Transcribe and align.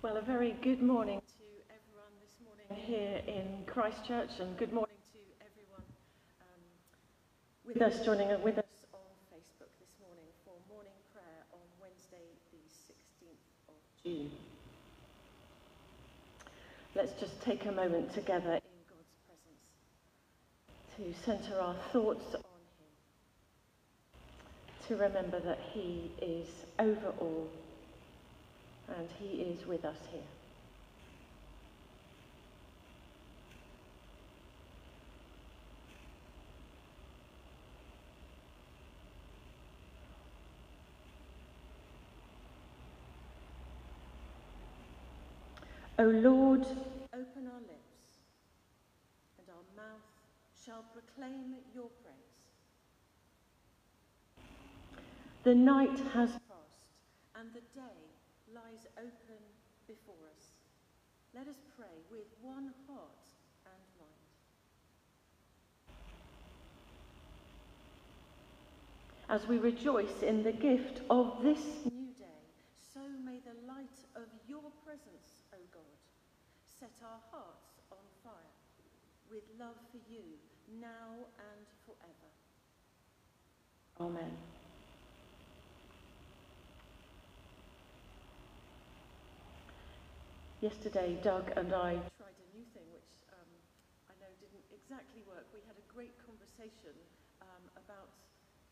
Well, 0.00 0.16
a 0.16 0.22
very 0.22 0.54
good 0.62 0.80
morning 0.80 1.18
to 1.18 1.44
everyone 1.74 2.14
this 2.22 2.36
morning 2.46 2.86
here 2.86 3.20
in 3.26 3.64
Christchurch, 3.66 4.38
and 4.38 4.56
good 4.56 4.72
morning 4.72 4.94
to 5.12 5.18
everyone 5.42 5.82
um, 6.40 6.62
with 7.66 7.82
us, 7.82 8.04
joining 8.06 8.28
with 8.40 8.58
us 8.58 8.64
on 8.94 9.00
Facebook 9.26 9.74
this 9.80 9.90
morning 9.98 10.30
for 10.44 10.54
morning 10.72 10.94
prayer 11.12 11.42
on 11.52 11.66
Wednesday, 11.82 12.30
the 12.52 12.62
16th 12.86 13.42
of 13.70 13.74
June. 14.04 14.30
Let's 16.94 17.18
just 17.18 17.42
take 17.42 17.66
a 17.66 17.72
moment 17.72 18.14
together 18.14 18.54
in 18.54 18.78
God's 18.86 19.18
presence 19.26 19.66
to 20.94 21.12
centre 21.26 21.60
our 21.60 21.74
thoughts 21.92 22.36
on 22.36 22.60
Him, 22.78 22.92
to 24.86 24.96
remember 24.96 25.40
that 25.40 25.58
He 25.72 26.12
is 26.22 26.46
over 26.78 27.12
all 27.18 27.48
and 28.96 29.08
He 29.18 29.42
is 29.42 29.66
with 29.66 29.84
us 29.84 29.98
here. 30.10 30.20
O 46.00 46.04
Lord, 46.04 46.60
open 47.12 47.48
our 47.48 47.60
lips, 47.60 48.22
and 49.36 49.48
our 49.48 49.66
mouth 49.76 50.06
shall 50.64 50.84
proclaim 50.92 51.56
your 51.74 51.88
praise. 52.04 52.14
The 55.42 55.56
night 55.56 55.98
has 56.14 56.30
passed, 56.30 56.86
and 57.34 57.52
the 57.52 57.62
day 57.74 57.98
lies 58.54 58.86
open 58.96 59.42
before 59.88 60.22
us. 60.30 60.52
Let 61.38 61.46
us 61.46 61.62
pray 61.78 62.02
with 62.10 62.26
one 62.42 62.72
heart 62.88 63.30
and 63.64 63.82
mind. 63.94 64.10
As 69.28 69.46
we 69.46 69.58
rejoice 69.58 70.22
in 70.26 70.42
the 70.42 70.50
gift 70.50 71.02
of 71.08 71.40
this 71.44 71.60
new 71.84 72.10
day, 72.18 72.42
so 72.92 72.98
may 73.24 73.38
the 73.38 73.54
light 73.72 73.86
of 74.16 74.26
your 74.48 74.66
presence, 74.84 75.46
O 75.52 75.58
God, 75.72 75.98
set 76.80 76.90
our 77.04 77.20
hearts 77.30 77.82
on 77.92 78.02
fire 78.24 78.58
with 79.30 79.44
love 79.60 79.76
for 79.92 79.98
you 80.12 80.24
now 80.80 81.22
and 81.38 81.66
forever. 81.86 82.32
Amen. 84.00 84.57
Yesterday, 90.58 91.14
Doug 91.22 91.54
and 91.54 91.70
I 91.70 91.94
tried 92.18 92.34
a 92.34 92.48
new 92.50 92.66
thing, 92.74 92.90
which 92.90 93.06
um, 93.30 93.46
I 94.10 94.14
know 94.18 94.26
didn't 94.42 94.66
exactly 94.74 95.22
work. 95.22 95.46
We 95.54 95.62
had 95.70 95.78
a 95.78 95.86
great 95.86 96.18
conversation 96.26 96.98
um, 97.38 97.62
about 97.78 98.10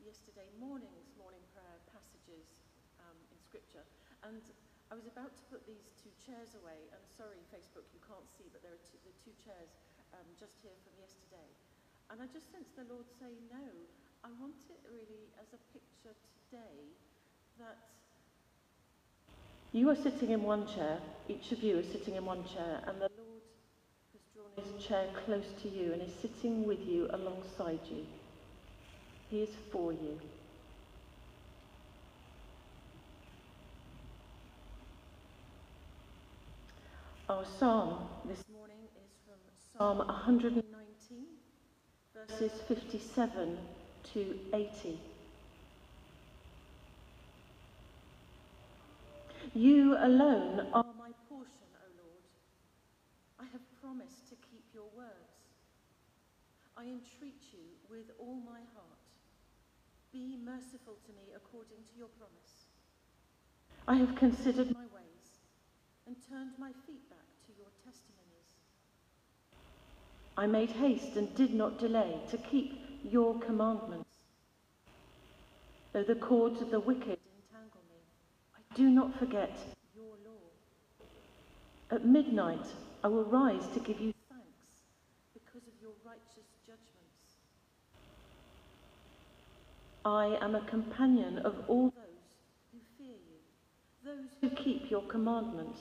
yesterday 0.03 0.51
morning's 0.59 1.15
morning 1.15 1.47
prayer 1.55 1.79
passages 1.95 2.43
um, 3.07 3.15
in 3.31 3.39
Scripture. 3.39 3.87
And 4.27 4.43
I 4.91 4.99
was 4.99 5.07
about 5.07 5.31
to 5.39 5.43
put 5.47 5.63
these 5.71 5.95
two 5.95 6.11
chairs 6.27 6.59
away, 6.59 6.91
and 6.91 6.99
sorry, 7.07 7.39
Facebook, 7.55 7.87
you 7.95 8.03
can't 8.03 8.27
see, 8.35 8.51
but 8.51 8.67
there 8.67 8.75
are 8.75 8.83
two, 8.83 8.99
the 9.07 9.15
two 9.23 9.39
chairs 9.39 9.71
um, 10.11 10.27
just 10.35 10.59
here 10.67 10.75
from 10.83 10.99
yesterday. 10.99 11.51
And 12.11 12.19
I 12.19 12.27
just 12.35 12.51
sensed 12.51 12.75
the 12.75 12.91
Lord 12.91 13.07
say, 13.23 13.31
no, 13.47 13.63
I 14.27 14.35
want 14.43 14.59
it 14.75 14.83
really 14.91 15.31
as 15.39 15.55
a 15.55 15.61
picture 15.71 16.19
today 16.51 16.99
that 17.63 17.96
you 19.73 19.91
are 19.91 19.97
sitting 19.97 20.31
in 20.31 20.43
one 20.43 20.67
chair, 20.67 20.99
each 21.29 21.53
of 21.53 21.63
you 21.63 21.79
is 21.79 21.87
sitting 21.91 22.15
in 22.15 22.25
one 22.25 22.45
chair, 22.45 22.81
and 22.87 22.97
the 22.97 23.11
Lord 23.17 23.43
has 24.13 24.23
drawn 24.35 24.51
his 24.57 24.87
chair 24.87 25.09
close 25.25 25.47
to 25.63 25.69
you 25.69 25.93
and 25.93 26.03
is 26.03 26.15
sitting 26.23 26.65
with 26.65 26.81
you 26.87 27.09
alongside 27.11 27.81
you. 27.91 28.07
He 29.31 29.43
is 29.43 29.51
for 29.73 29.93
you. 29.93 30.21
Our 37.29 37.45
psalm 37.59 38.09
this 38.29 38.45
morning 38.53 38.79
is 38.97 39.11
from 39.27 39.39
Psalm 39.77 39.99
119, 39.99 40.63
verses 42.15 42.53
57 42.69 43.59
to 44.15 44.39
80. 44.55 45.01
You 49.57 49.97
alone 49.97 50.67
are 50.75 50.85
my 50.99 51.17
portion, 51.31 51.73
O 51.81 51.89
Lord. 51.97 52.25
I 53.41 53.45
have 53.45 53.63
promised 53.81 54.29
to 54.29 54.35
keep 54.53 54.67
your 54.75 54.85
words. 54.95 55.33
I 56.77 56.83
entreat 56.83 57.41
you 57.55 57.65
with 57.89 58.05
all 58.19 58.35
my 58.45 58.61
heart. 58.77 59.01
Be 60.13 60.37
merciful 60.45 60.99
to 61.07 61.13
me 61.13 61.33
according 61.35 61.79
to 61.89 61.97
your 61.97 62.09
promise. 62.21 62.67
I 63.89 63.95
have 63.95 64.15
considered 64.17 64.75
my 64.75 64.85
ways 64.95 65.41
and 66.07 66.17
turned 66.29 66.53
my 66.59 66.73
feet 66.87 67.09
back 67.09 67.25
to 67.47 67.53
your 67.57 67.73
testimonies. 67.83 68.53
I 70.37 70.47
made 70.47 70.73
haste 70.73 71.17
and 71.17 71.35
did 71.35 71.55
not 71.55 71.79
delay 71.79 72.21
to 72.31 72.37
keep 72.37 72.79
your 73.03 73.39
commandments. 73.39 74.11
Though 75.95 76.05
the 76.05 76.15
cords 76.15 76.61
of 76.61 76.71
the 76.71 76.81
wicked 76.81 77.17
do 78.77 78.91
not 78.91 79.19
forget 79.19 79.57
your 79.95 80.13
law. 80.27 80.51
At 81.91 82.05
midnight, 82.05 82.67
I 83.03 83.09
will 83.09 83.25
rise 83.25 83.67
to 83.73 83.81
give 83.81 83.99
you 83.99 84.13
thanks 84.29 84.83
because 85.33 85.67
of 85.67 85.73
your 85.81 85.93
righteous 86.05 86.51
judgments. 86.67 87.41
I 90.05 90.37
am 90.45 90.55
a 90.55 90.61
companion 90.69 91.39
of 91.39 91.55
all 91.69 91.91
those 91.97 92.37
who 92.71 92.79
fear 92.99 93.17
you, 93.17 93.41
those 94.05 94.29
who 94.43 94.51
keep 94.51 94.91
your 94.91 95.03
commandments. 95.05 95.81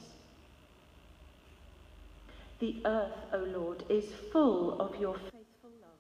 The 2.60 2.78
earth, 2.86 3.20
O 3.34 3.40
Lord, 3.40 3.84
is 3.90 4.06
full 4.32 4.80
of 4.80 4.96
your 4.96 5.16
faithful 5.16 5.72
love. 5.82 6.00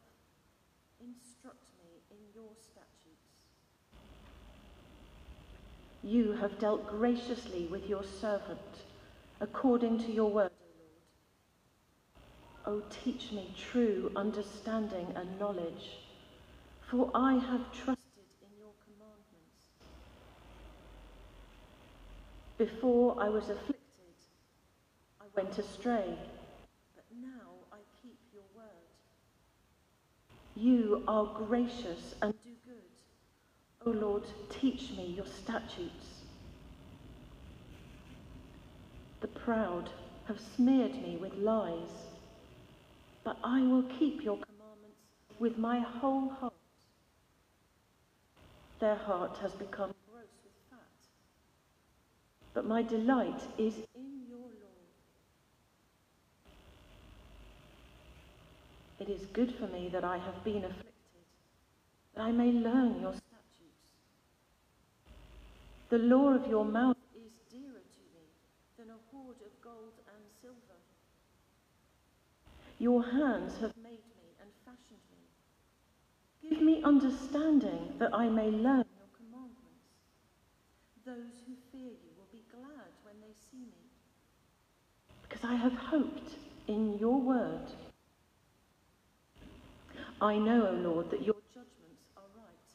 Instruct 1.02 1.68
me 1.84 2.00
in 2.10 2.18
your 2.34 2.52
statutes. 2.56 2.96
You 6.06 6.34
have 6.34 6.60
dealt 6.60 6.88
graciously 6.88 7.66
with 7.66 7.90
your 7.90 8.04
servant, 8.04 8.60
according 9.42 9.98
to 10.04 10.12
your 10.12 10.30
word, 10.30 10.52
O 12.68 12.68
Lord. 12.68 12.84
Oh, 12.84 12.88
teach 13.04 13.32
me 13.32 13.52
true 13.58 14.12
understanding 14.16 15.08
and 15.16 15.40
knowledge, 15.40 15.98
for 16.92 17.10
I 17.16 17.34
have 17.34 17.72
trusted 17.74 18.30
in 18.44 18.56
your 18.60 18.74
commandments. 18.86 19.72
Before 22.60 23.16
I 23.20 23.28
was 23.28 23.50
afflicted, 23.50 23.80
I 25.20 25.26
went 25.36 25.58
astray, 25.58 26.16
but 26.96 27.06
now 27.20 27.50
I 27.74 27.78
keep 28.04 28.20
your 28.32 28.44
word. 28.56 28.86
You 30.56 31.02
are 31.08 31.26
gracious 31.26 32.14
and 32.22 32.36
O 33.88 33.92
Lord, 33.92 34.24
teach 34.50 34.92
me 34.98 35.14
your 35.16 35.28
statutes. 35.28 36.24
The 39.22 39.28
proud 39.28 39.92
have 40.28 40.40
smeared 40.56 40.94
me 40.96 41.18
with 41.22 41.36
lies, 41.36 41.92
but 43.24 43.38
I 43.44 43.62
will 43.62 43.84
keep 43.84 44.24
your 44.24 44.38
commandments 44.38 44.98
with 45.40 45.60
my 45.60 45.80
whole 45.80 46.30
heart. 46.30 46.54
Their 48.80 48.96
heart 48.96 49.38
has 49.38 49.52
become 49.54 49.94
gross 50.12 50.26
with 50.44 50.54
fat, 50.72 50.80
but 52.56 52.66
my 52.66 52.82
delight 52.82 53.42
is 53.60 53.76
in 53.96 54.26
your 54.28 54.40
law. 54.40 54.82
It 59.00 59.10
is 59.10 59.28
good 59.28 59.54
for 59.60 59.68
me 59.68 59.90
that 59.94 60.04
I 60.04 60.18
have 60.18 60.44
been 60.44 60.64
afflicted, 60.66 60.92
that 62.16 62.22
I 62.24 62.32
may 62.32 62.52
learn 62.52 63.00
your 63.00 63.14
the 65.90 65.98
law 66.00 66.34
of 66.34 66.48
your 66.48 66.66
mouth 66.66 66.98
is 67.16 67.32
dearer 67.52 67.84
to 67.94 68.02
me 68.14 68.26
than 68.78 68.90
a 68.90 69.00
hoard 69.12 69.36
of 69.46 69.62
gold 69.62 69.94
and 70.08 70.24
silver. 70.42 70.80
Your 72.80 73.04
hands 73.04 73.54
have 73.62 73.76
made 73.78 74.04
me 74.18 74.34
and 74.42 74.50
fashioned 74.66 75.00
me. 75.12 76.50
Give 76.50 76.62
me 76.62 76.82
understanding 76.84 77.94
that 78.00 78.14
I 78.14 78.30
may 78.30 78.50
learn 78.50 78.86
your 78.98 79.12
commandments. 79.16 79.86
Those 81.06 81.44
who 81.46 81.54
fear 81.72 81.92
you 81.92 82.12
will 82.18 82.30
be 82.32 82.44
glad 82.52 82.90
when 83.04 83.16
they 83.22 83.34
see 83.34 83.64
me, 83.64 83.86
because 85.22 85.44
I 85.44 85.56
have 85.56 85.74
hoped 85.74 86.36
in 86.68 86.98
your 86.98 87.22
word. 87.22 87.72
I 90.20 90.38
know, 90.38 90.68
O 90.68 90.72
Lord, 90.72 91.12
that 91.12 91.24
your 91.24 91.36
judgments 91.54 92.10
are 92.18 92.30
right, 92.36 92.70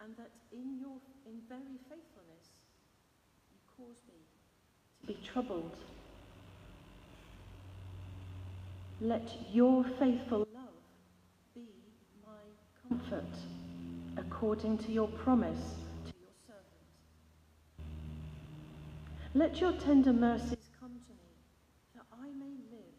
and 0.00 0.16
that 0.16 0.30
in 0.52 0.78
your 0.78 0.98
in 1.26 1.40
very 1.48 1.78
faithfulness 1.88 2.13
be 5.06 5.16
troubled. 5.24 5.76
Let 9.00 9.28
your 9.52 9.84
faithful 9.98 10.46
love 10.54 10.80
be 11.54 11.62
my 12.24 12.32
comfort, 12.88 13.24
according 14.16 14.78
to 14.78 14.92
your 14.92 15.08
promise 15.08 15.74
to 16.06 16.12
your 16.20 16.32
servant. 16.46 16.64
Let 19.34 19.60
your 19.60 19.72
tender 19.72 20.12
mercies 20.12 20.70
come 20.80 20.92
to 20.92 21.12
me, 21.12 21.34
that 21.96 22.06
I 22.12 22.28
may 22.38 22.54
live. 22.70 22.94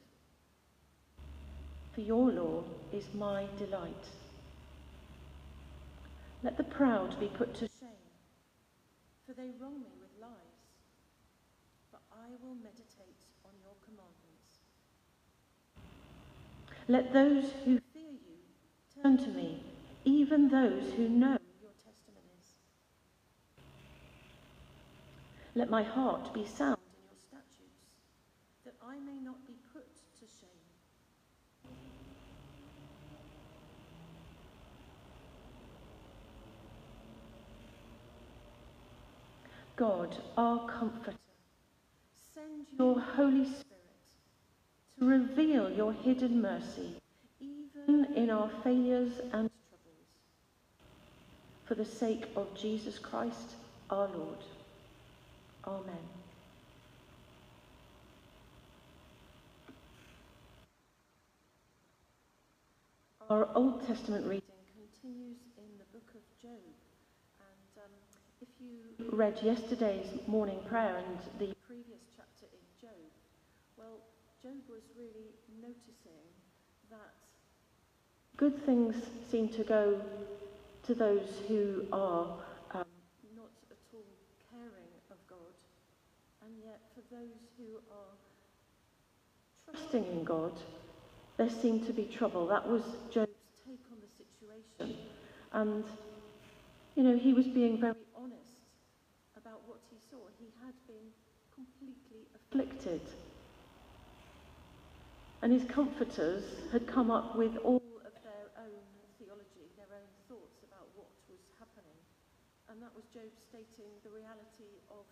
For 1.93 2.01
your 2.01 2.29
law 2.29 2.63
is 2.93 3.05
my 3.13 3.45
delight. 3.57 4.05
Let 6.43 6.57
the 6.57 6.63
proud 6.63 7.19
be 7.19 7.27
put 7.27 7.55
to 7.55 7.69
shame, 7.79 7.89
for 9.25 9.33
they 9.33 9.49
wrong 9.59 9.79
me 9.79 10.04
I 12.25 12.31
will 12.43 12.55
meditate 12.55 13.21
on 13.43 13.51
your 13.61 13.75
commandments. 13.85 14.61
Let 16.87 17.13
those 17.13 17.51
who 17.63 17.79
fear 17.93 18.13
you 18.13 18.99
turn 19.03 19.19
to 19.19 19.27
me, 19.27 19.61
even 20.05 20.49
those 20.49 20.91
who 20.93 21.07
know 21.07 21.37
your 21.61 21.73
testimonies. 21.77 22.55
Let 25.53 25.69
my 25.69 25.83
heart 25.83 26.33
be 26.33 26.47
sound 26.47 26.79
in 26.97 27.03
your 27.03 27.19
statutes, 27.19 27.93
that 28.65 28.73
I 28.83 28.95
may 28.99 29.19
not 29.23 29.45
be 29.45 29.57
put 29.71 29.85
to 30.19 30.25
shame. 30.25 30.49
God, 39.75 40.15
our 40.37 40.67
comforter, 40.67 41.13
send 42.35 42.65
your 42.77 42.99
Holy 42.99 43.45
Spirit 43.45 43.65
to 44.99 45.05
reveal 45.05 45.71
your 45.71 45.93
hidden 45.93 46.41
mercy, 46.41 46.95
even 47.39 48.13
in 48.13 48.29
our 48.29 48.49
failures 48.61 49.13
and 49.31 49.49
troubles. 49.49 50.05
For 51.65 51.75
the 51.75 51.85
sake 51.85 52.25
of 52.35 52.47
Jesus 52.55 52.99
Christ, 52.99 53.55
our 53.89 54.09
Lord. 54.09 54.39
Amen. 55.65 55.95
Our 63.29 63.47
Old 63.55 63.87
Testament 63.87 64.25
reading 64.25 64.43
continues 64.75 65.37
in 65.57 65.65
the 65.79 65.85
book 65.91 66.07
of 66.13 66.21
Job. 66.41 66.59
And 67.39 67.83
um, 67.83 67.91
if 68.41 68.49
you 68.59 69.09
read 69.17 69.39
yesterday's 69.41 70.05
morning 70.27 70.59
prayer 70.69 70.97
and 70.97 71.17
the 71.39 71.55
previous 71.67 72.05
chapter 72.15 72.45
in 72.53 72.61
Job, 72.79 73.01
well, 73.77 73.99
Job 74.41 74.55
was 74.69 74.81
really 74.97 75.33
noticing 75.61 76.23
that 76.89 77.13
good 78.37 78.65
things 78.65 78.95
seem 79.29 79.49
to 79.49 79.63
go 79.63 80.01
to 80.83 80.93
those 80.93 81.41
who 81.47 81.85
are 81.91 82.37
um, 82.71 82.85
not 83.35 83.51
at 83.71 83.77
all 83.93 84.03
caring 84.51 84.91
of 85.11 85.17
God, 85.27 85.55
and 86.45 86.53
yet 86.63 86.79
for 86.93 87.01
those 87.13 87.39
who 87.57 87.81
are 87.91 88.15
trusting 89.65 90.05
in 90.05 90.23
God, 90.23 90.53
there 91.37 91.49
seemed 91.49 91.85
to 91.87 91.93
be 91.93 92.03
trouble. 92.03 92.47
That 92.47 92.67
was 92.67 92.83
Job's 93.11 93.31
take 93.65 93.81
on 93.91 93.97
the 93.99 94.11
situation. 94.15 94.97
And, 95.51 95.83
you 96.95 97.03
know, 97.03 97.17
he 97.17 97.33
was 97.33 97.47
being 97.47 97.79
very 97.79 97.95
honest 98.15 98.61
about 99.35 99.61
what 99.65 99.79
he 99.89 99.97
saw. 100.09 100.17
He 100.39 100.47
had 100.63 100.73
been 100.87 101.11
completely 101.55 102.27
afflicted. 102.35 103.01
And 105.41 105.53
his 105.53 105.63
comforters 105.65 106.43
had 106.71 106.87
come 106.87 107.11
up 107.11 107.35
with 107.35 107.57
all 107.57 107.83
of 108.05 108.13
their 108.23 108.49
own 108.57 108.81
theology, 109.19 109.69
their 109.77 109.93
own 109.93 110.09
thoughts 110.27 110.63
about 110.63 110.87
what 110.95 111.07
was 111.29 111.39
happening. 111.59 111.99
And 112.69 112.81
that 112.81 112.95
was 112.95 113.05
Job 113.13 113.29
stating 113.49 113.91
the 114.03 114.09
reality 114.09 114.81
of 114.89 115.05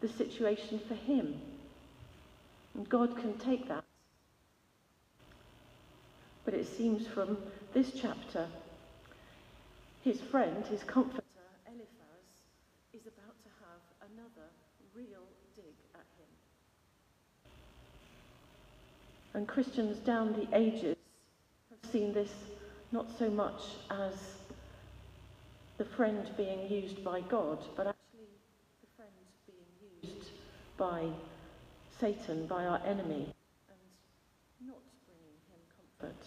the 0.00 0.08
situation 0.08 0.80
for 0.86 0.94
him. 0.94 1.40
And 2.74 2.88
God 2.88 3.16
can 3.16 3.38
take 3.38 3.68
that 3.68 3.84
but 6.44 6.54
it 6.54 6.66
seems 6.66 7.06
from 7.06 7.38
this 7.72 7.92
chapter, 7.92 8.46
his 10.02 10.20
friend, 10.20 10.66
his 10.66 10.82
comforter, 10.82 11.22
Eliphaz, 11.66 12.26
is 12.92 13.06
about 13.06 13.36
to 13.44 13.50
have 13.62 14.10
another 14.10 14.50
real 14.94 15.22
dig 15.54 15.74
at 15.94 16.06
him. 16.18 16.28
And 19.34 19.48
Christians 19.48 19.98
down 19.98 20.34
the 20.34 20.56
ages 20.56 20.96
have 21.70 21.90
seen 21.90 22.12
this 22.12 22.30
not 22.90 23.06
so 23.18 23.30
much 23.30 23.62
as 23.90 24.12
the 25.78 25.84
friend 25.84 26.30
being 26.36 26.70
used 26.70 27.02
by 27.02 27.20
God, 27.22 27.58
but 27.76 27.86
actually 27.86 28.28
the 28.82 28.88
friend 28.96 29.10
being 29.46 30.14
used 30.14 30.30
by 30.76 31.08
Satan, 31.98 32.46
by 32.46 32.66
our 32.66 32.80
enemy. 32.84 33.32
And 33.70 34.68
not 34.68 34.76
bringing 35.06 35.38
him 35.48 35.60
comfort. 35.98 36.26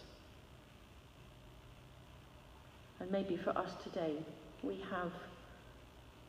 And 3.00 3.12
maybe 3.12 3.38
for 3.38 3.56
us 3.56 3.69
today, 3.84 4.16
we 4.63 4.84
have 4.90 5.12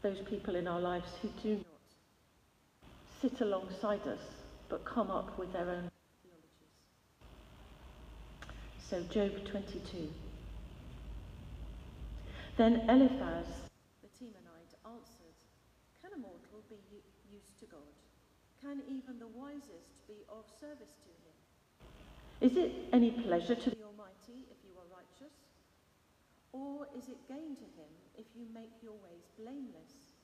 those 0.02 0.18
people 0.28 0.56
in 0.56 0.68
our 0.68 0.80
lives 0.80 1.08
who 1.22 1.30
do 1.42 1.54
not 1.54 1.64
sit 3.22 3.40
alongside 3.40 4.06
us, 4.06 4.20
but 4.68 4.84
come 4.84 5.10
up 5.10 5.38
with 5.38 5.52
their 5.54 5.70
own. 5.70 5.90
So, 8.88 9.02
Job 9.10 9.32
22. 9.50 10.06
Then 12.56 12.86
Eliphaz, 12.88 13.66
the 13.98 14.06
Temanite, 14.14 14.78
answered, 14.86 15.34
Can 16.00 16.12
a 16.14 16.20
mortal 16.22 16.62
be 16.70 17.02
used 17.26 17.58
to 17.58 17.66
God? 17.66 17.90
Can 18.62 18.82
even 18.86 19.18
the 19.18 19.26
wisest 19.26 20.06
be 20.06 20.22
of 20.30 20.46
service 20.60 20.94
to 21.02 21.10
him? 21.10 21.34
Is 22.40 22.56
it 22.56 22.86
any 22.92 23.10
pleasure 23.10 23.56
to 23.56 23.70
the 23.70 23.82
Almighty 23.82 24.46
if 24.54 24.62
you 24.62 24.78
are 24.78 24.86
righteous? 24.86 25.34
Or 26.52 26.86
is 26.96 27.08
it 27.08 27.18
gain 27.26 27.56
to 27.58 27.66
him 27.74 27.90
if 28.16 28.26
you 28.38 28.46
make 28.54 28.70
your 28.84 28.94
ways 29.02 29.26
blameless? 29.36 30.14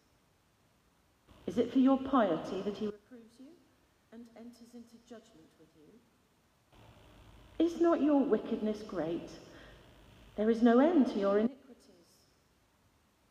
Is 1.48 1.58
it 1.58 1.72
for 1.72 1.80
your 1.80 1.98
piety 1.98 2.62
that 2.62 2.78
he 2.78 2.86
reproves 2.86 3.34
you 3.40 3.50
and 4.12 4.22
enters 4.36 4.70
into 4.72 5.02
judgment 5.10 5.50
with 5.58 5.74
you? 5.74 5.98
Is 7.62 7.80
not 7.80 8.02
your 8.02 8.18
wickedness 8.18 8.82
great? 8.82 9.30
There 10.34 10.50
is 10.50 10.62
no 10.62 10.80
end 10.80 11.06
to 11.12 11.18
your 11.20 11.38
iniquities. 11.38 12.10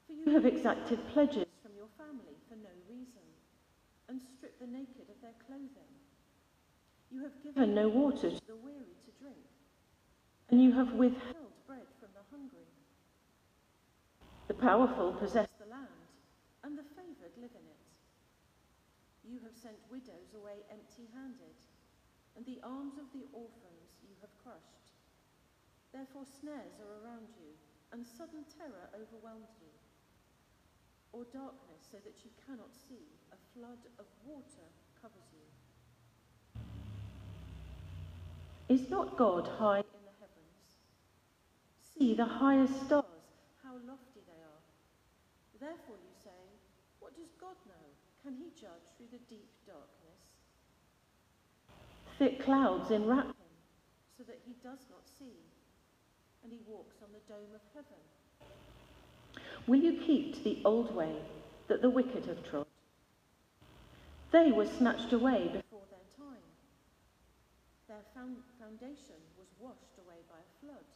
For 0.08 0.14
you 0.14 0.32
have 0.32 0.46
exacted 0.46 1.00
pledges 1.12 1.52
from 1.62 1.76
your 1.76 1.92
family 1.98 2.40
for 2.48 2.56
no 2.56 2.72
reason, 2.88 3.28
and 4.08 4.22
stripped 4.22 4.62
the 4.62 4.68
naked 4.68 5.12
of 5.12 5.20
their 5.20 5.36
clothing. 5.46 5.92
You 7.12 7.24
have 7.24 7.36
given 7.44 7.76
no 7.76 7.90
water 7.90 8.32
to 8.32 8.48
the 8.48 8.56
weary 8.56 8.96
to 9.04 9.12
drink, 9.20 9.44
and 10.50 10.64
you 10.64 10.72
have 10.80 10.94
withheld 10.94 11.52
bread 11.68 11.92
from 12.00 12.16
the 12.16 12.24
hungry. 12.32 12.72
The 14.48 14.54
powerful 14.54 15.12
possess 15.12 15.50
the 15.60 15.68
land, 15.68 16.08
and 16.64 16.78
the 16.78 16.88
favoured 16.96 17.36
live 17.36 17.52
in 17.52 17.68
it. 17.68 17.84
You 19.28 19.44
have 19.44 19.60
sent 19.62 19.76
widows 19.92 20.32
away 20.40 20.64
empty 20.72 21.12
handed, 21.12 21.60
and 22.38 22.46
the 22.46 22.64
arms 22.64 22.96
of 22.96 23.12
the 23.12 23.28
have 23.36 23.71
crushed. 24.44 24.82
Therefore, 25.94 26.26
snares 26.26 26.80
are 26.80 27.04
around 27.04 27.28
you, 27.38 27.52
and 27.92 28.06
sudden 28.06 28.46
terror 28.48 28.90
overwhelms 28.96 29.54
you. 29.60 29.74
Or 31.12 31.26
darkness 31.34 31.84
so 31.92 31.98
that 32.04 32.24
you 32.24 32.32
cannot 32.46 32.72
see, 32.72 33.06
a 33.34 33.40
flood 33.54 33.84
of 34.00 34.06
water 34.26 34.68
covers 35.02 35.28
you. 35.36 35.48
Is 38.72 38.90
not 38.90 39.18
God 39.18 39.48
high 39.60 39.84
in 39.84 40.04
the 40.08 40.16
heavens? 40.24 40.80
See 41.98 42.16
the 42.16 42.26
highest 42.26 42.86
stars 42.86 43.06
how 43.62 43.76
lofty 43.88 44.24
they 44.28 44.42
are. 44.44 44.64
Therefore 45.60 45.96
you 46.00 46.14
say, 46.24 46.42
What 47.00 47.16
does 47.16 47.32
God 47.40 47.56
know? 47.68 47.88
Can 48.24 48.36
he 48.36 48.52
judge 48.60 48.88
through 48.98 49.12
the 49.12 49.24
deep 49.30 49.50
darkness? 49.66 50.22
Thick 52.18 52.44
clouds 52.44 52.92
enwrap 52.92 53.36
that 54.32 54.40
he 54.48 54.56
does 54.64 54.80
not 54.90 55.04
see, 55.20 55.36
and 56.42 56.52
he 56.54 56.60
walks 56.66 56.96
on 57.04 57.12
the 57.12 57.20
dome 57.28 57.52
of 57.54 57.60
heaven. 57.76 58.00
Will 59.68 59.84
you 59.84 60.00
keep 60.00 60.36
to 60.36 60.44
the 60.44 60.62
old 60.64 60.96
way 60.96 61.12
that 61.68 61.82
the 61.82 61.90
wicked 61.90 62.26
have 62.26 62.42
trod? 62.50 62.66
They 64.32 64.54
were 64.54 64.66
snatched 64.66 65.12
away 65.12 65.52
before 65.52 65.84
their 65.92 66.08
time. 66.16 66.48
Their 67.90 68.08
foundation 68.16 69.20
was 69.36 69.52
washed 69.60 70.00
away 70.00 70.24
by 70.32 70.40
a 70.40 70.52
flood. 70.64 70.88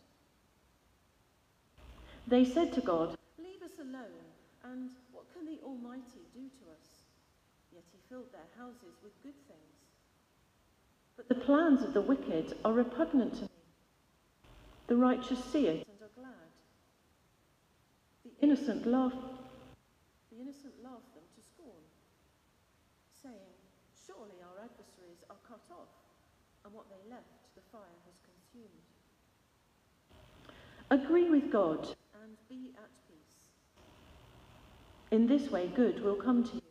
They 2.28 2.46
said 2.46 2.72
to 2.74 2.82
God, 2.82 3.18
Leave 3.38 3.62
us 3.62 3.78
alone 3.84 4.24
and 4.64 4.92
what 5.12 5.28
can 5.34 5.46
the 5.46 5.60
Almighty 5.62 6.24
do 6.34 6.48
to 6.48 6.72
us? 6.72 7.04
Yet 7.74 7.84
he 7.92 8.00
filled 8.08 8.32
their 8.32 8.48
houses 8.58 8.96
with 9.04 9.12
good 9.22 9.36
things. 9.52 9.75
But 11.18 11.30
the 11.30 11.36
plans 11.36 11.82
of 11.82 11.94
the 11.94 12.02
wicked 12.02 12.58
are 12.66 12.74
repugnant 12.74 13.36
to 13.36 13.44
me. 13.44 13.50
The 14.88 14.96
righteous 14.96 15.44
see 15.46 15.68
it 15.68 15.88
and 15.88 16.02
are 16.02 16.12
glad. 16.16 16.52
The 18.24 18.32
innocent 18.42 18.86
laugh 18.86 19.14
the 20.36 20.42
innocent 20.42 20.74
laugh 20.84 21.06
them 21.14 21.24
to 21.34 21.42
scorn, 21.42 21.86
saying, 23.24 23.56
Surely 24.06 24.36
our 24.44 24.64
adversaries 24.64 25.24
are 25.30 25.38
cut 25.48 25.64
off, 25.72 25.88
and 26.66 26.74
what 26.74 26.86
they 26.90 27.10
left 27.10 27.24
the 27.56 27.62
fire 27.72 28.00
has 28.06 28.20
consumed. 28.28 28.84
Agree 30.92 31.30
with 31.30 31.50
God 31.52 31.88
and 32.22 32.36
be 32.50 32.74
at 32.78 32.90
peace. 33.08 33.48
In 35.12 35.26
this 35.26 35.50
way, 35.50 35.72
good 35.74 36.04
will 36.04 36.16
come 36.16 36.44
to 36.44 36.56
you. 36.56 36.65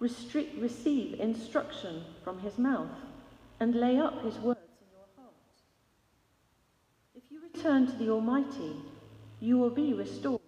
Restrict, 0.00 0.56
receive 0.58 1.20
instruction 1.20 2.04
from 2.24 2.40
his 2.40 2.56
mouth 2.56 2.88
and 3.60 3.74
lay 3.74 3.98
up 3.98 4.24
his 4.24 4.38
words 4.38 4.64
in 4.80 4.88
your 4.88 5.04
heart. 5.14 5.36
If 7.14 7.24
you 7.30 7.42
return 7.42 7.86
to 7.86 7.92
the 7.92 8.08
Almighty, 8.08 8.76
you 9.40 9.58
will 9.58 9.68
be 9.68 9.92
restored. 9.92 10.40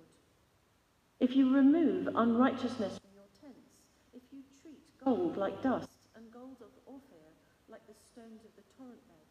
If 1.20 1.36
you 1.36 1.54
remove 1.54 2.08
unrighteousness 2.16 2.96
from 2.96 3.12
your 3.12 3.28
tents, 3.36 3.76
if 4.16 4.22
you 4.32 4.40
treat 4.62 4.80
gold 5.04 5.36
like 5.36 5.62
dust 5.62 6.00
and 6.16 6.32
gold 6.32 6.64
of 6.64 6.72
Ophir 6.88 7.28
like 7.68 7.84
the 7.86 8.00
stones 8.08 8.48
of 8.48 8.56
the 8.56 8.64
torrent 8.80 9.04
bed, 9.04 9.28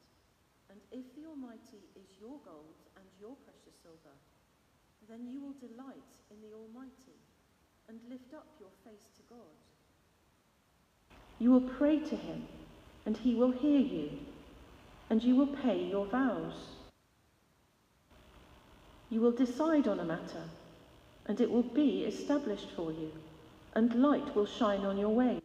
and 0.70 0.80
if 0.94 1.04
the 1.18 1.26
Almighty 1.26 1.82
is 1.98 2.22
your 2.22 2.38
gold 2.46 2.78
and 2.94 3.06
your 3.20 3.34
precious 3.42 3.74
silver, 3.82 4.14
then 5.10 5.26
you 5.26 5.42
will 5.42 5.58
delight 5.58 6.14
in 6.30 6.38
the 6.46 6.54
Almighty 6.54 7.18
and 7.90 7.98
lift 8.08 8.38
up 8.38 8.46
your 8.62 8.70
face 8.86 9.10
to 9.18 9.26
God. 9.26 9.58
You 11.42 11.50
will 11.50 11.62
pray 11.62 11.98
to 11.98 12.16
him, 12.16 12.46
and 13.04 13.18
he 13.18 13.34
will 13.34 13.50
hear 13.50 13.80
you, 13.80 14.12
and 15.10 15.24
you 15.24 15.36
will 15.36 15.48
pay 15.48 15.84
your 15.84 16.06
vows. 16.06 16.54
You 19.10 19.22
will 19.22 19.32
decide 19.32 19.88
on 19.88 20.00
a 20.00 20.06
matter, 20.06 20.44
and 21.26 21.42
it 21.42 21.50
will 21.50 21.64
be 21.64 22.04
established 22.04 22.68
for 22.76 22.92
you, 22.92 23.12
and 23.74 23.96
light 23.96 24.36
will 24.36 24.46
shine 24.46 24.82
on 24.82 25.00
your 25.00 25.10
ways. 25.10 25.42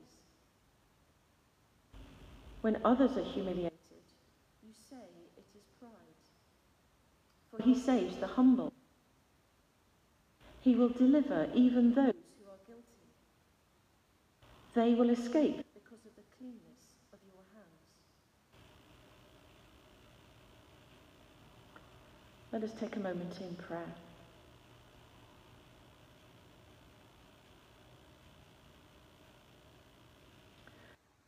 When 2.61 2.79
others 2.85 3.17
are 3.17 3.25
humiliated, 3.25 3.73
you 4.63 4.75
say 4.91 5.07
it 5.39 5.47
is 5.57 5.65
pride. 5.81 6.21
For 7.51 7.63
he 7.63 7.75
saves 7.75 8.19
the 8.19 8.27
humble. 8.27 8.71
He 10.61 10.75
will 10.75 10.91
deliver 10.91 11.49
even 11.55 11.95
those 11.95 12.13
who 12.39 12.51
are 12.51 12.61
guilty. 12.67 12.85
They 14.75 14.93
will 14.95 15.09
escape 15.09 15.66
Let 22.57 22.65
us 22.65 22.81
take 22.81 22.97
a 22.97 23.01
moment 23.01 23.39
in 23.39 23.55
prayer. 23.57 23.85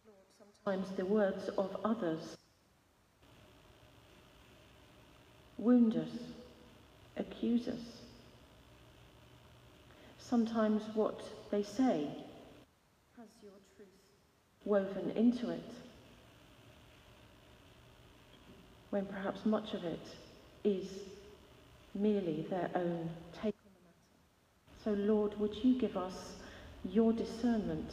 Lord, 0.06 0.24
sometimes 0.64 0.96
the 0.96 1.04
words 1.04 1.50
of 1.58 1.76
others 1.84 2.38
wound 5.58 5.96
us, 5.96 6.08
accuse 7.18 7.68
us. 7.68 7.74
Sometimes 10.18 10.82
what 10.94 11.20
they 11.50 11.62
say 11.62 12.08
has 13.18 13.28
your 13.42 13.52
truth 13.76 13.88
woven 14.64 15.10
into 15.10 15.50
it, 15.50 15.70
when 18.88 19.04
perhaps 19.04 19.44
much 19.44 19.74
of 19.74 19.84
it 19.84 20.00
is 20.64 20.86
merely 21.98 22.46
their 22.50 22.70
own 22.74 23.10
take 23.42 23.54
on 23.64 23.72
the 23.74 23.82
matter. 23.84 24.84
So, 24.84 24.90
Lord, 25.12 25.38
would 25.38 25.54
you 25.62 25.78
give 25.78 25.96
us 25.96 26.34
your 26.84 27.12
discernment 27.12 27.90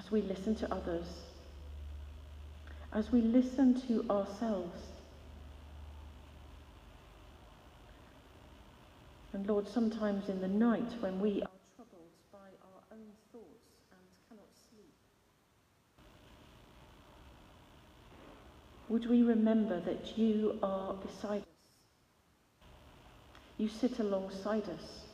as 0.00 0.10
we 0.10 0.22
listen 0.22 0.54
to 0.56 0.72
others, 0.72 1.06
as 2.92 3.12
we 3.12 3.20
listen 3.20 3.80
to 3.86 4.04
ourselves. 4.10 4.80
And 9.32 9.46
Lord, 9.46 9.68
sometimes 9.68 10.28
in 10.28 10.40
the 10.40 10.48
night 10.48 10.90
when 11.00 11.20
we 11.20 11.42
troubled 11.76 12.10
by 12.32 12.38
our 12.38 12.82
own 12.92 13.06
thoughts 13.30 13.68
and 13.92 14.00
cannot 14.28 14.48
sleep, 14.70 14.94
would 18.90 19.08
we 19.08 19.22
remember 19.22 19.80
that 19.80 20.18
you 20.18 20.58
are 20.64 20.94
beside 20.94 21.42
us? 21.42 22.66
You 23.56 23.68
sit 23.68 24.00
alongside 24.00 24.64
us, 24.64 25.04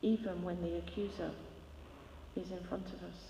even 0.00 0.42
when 0.42 0.62
the 0.62 0.78
accuser 0.78 1.30
is 2.36 2.50
in 2.50 2.60
front 2.66 2.86
of 2.86 3.02
us. 3.04 3.20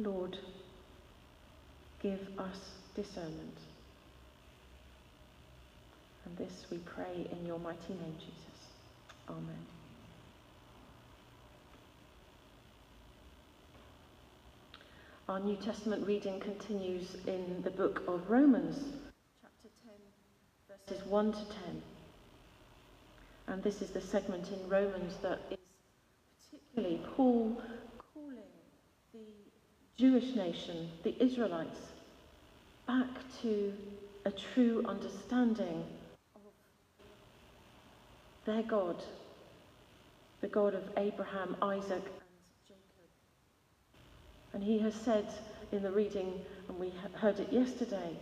Lord, 0.00 0.38
give 2.02 2.20
us 2.36 2.58
discernment. 2.96 3.58
And 6.24 6.36
this 6.36 6.66
we 6.70 6.78
pray 6.78 7.28
in 7.30 7.46
your 7.46 7.60
mighty 7.60 7.94
name, 7.94 8.14
Jesus. 8.18 8.72
Amen. 9.28 9.66
Our 15.28 15.40
New 15.40 15.56
Testament 15.56 16.06
reading 16.06 16.40
continues 16.40 17.18
in 17.26 17.60
the 17.62 17.68
book 17.68 18.02
of 18.08 18.30
Romans, 18.30 18.78
chapter 19.42 19.68
10, 20.88 20.96
verses 20.96 21.06
1 21.06 21.32
to 21.32 21.38
10. 21.38 21.82
And 23.48 23.62
this 23.62 23.82
is 23.82 23.90
the 23.90 24.00
segment 24.00 24.48
in 24.50 24.70
Romans 24.70 25.12
that 25.20 25.40
is 25.50 25.58
particularly 26.50 27.02
Paul 27.14 27.60
calling 28.14 28.38
the 29.12 29.20
Jewish 29.98 30.34
nation, 30.34 30.88
the 31.02 31.14
Israelites, 31.22 31.78
back 32.86 33.10
to 33.42 33.74
a 34.24 34.30
true 34.30 34.82
understanding 34.88 35.84
of 36.36 36.40
their 38.46 38.62
God, 38.62 38.96
the 40.40 40.48
God 40.48 40.74
of 40.74 40.84
Abraham, 40.96 41.54
Isaac, 41.60 42.04
and 44.52 44.62
he 44.62 44.78
has 44.80 44.94
said 44.94 45.26
in 45.72 45.82
the 45.82 45.90
reading, 45.90 46.32
and 46.68 46.78
we 46.78 46.92
heard 47.14 47.38
it 47.38 47.52
yesterday, 47.52 48.16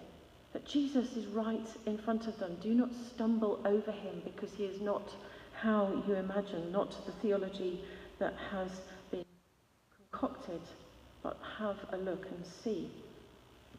that 0.52 0.66
Jesus 0.66 1.16
is 1.16 1.26
right 1.26 1.66
in 1.86 1.98
front 1.98 2.26
of 2.26 2.38
them. 2.38 2.56
Do 2.62 2.74
not 2.74 2.90
stumble 3.14 3.60
over 3.64 3.92
him 3.92 4.22
because 4.24 4.52
he 4.54 4.64
is 4.64 4.80
not 4.80 5.14
how 5.60 6.02
you 6.06 6.14
imagine, 6.14 6.72
not 6.72 7.06
the 7.06 7.12
theology 7.12 7.80
that 8.18 8.34
has 8.50 8.70
been 9.10 9.24
concocted, 10.10 10.60
but 11.22 11.38
have 11.58 11.76
a 11.92 11.96
look 11.96 12.26
and 12.26 12.44
see. 12.64 12.90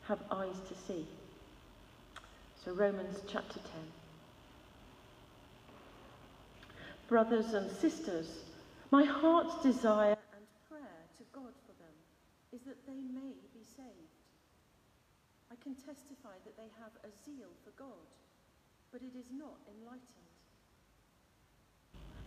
Have 0.08 0.20
eyes 0.32 0.56
to 0.70 0.76
see. 0.88 1.06
So, 2.64 2.72
Romans 2.72 3.18
chapter 3.28 3.60
10. 3.60 3.64
Brothers 7.10 7.54
and 7.54 7.70
sisters, 7.72 8.28
my 8.92 9.04
heart's 9.04 9.62
desire 9.64 10.18
is 12.54 12.62
that 12.64 12.86
they 12.88 13.02
may 13.12 13.36
be 13.54 13.64
saved. 13.64 14.18
I 15.52 15.56
can 15.64 15.76
testify 15.76 16.36
that 16.44 16.58
they 16.58 16.72
have 16.80 16.96
a 17.04 17.12
zeal 17.24 17.52
for 17.64 17.72
God, 17.76 18.08
but 18.92 19.02
it 19.02 19.16
is 19.18 19.32
not 19.32 19.60
enlightened. 19.68 20.32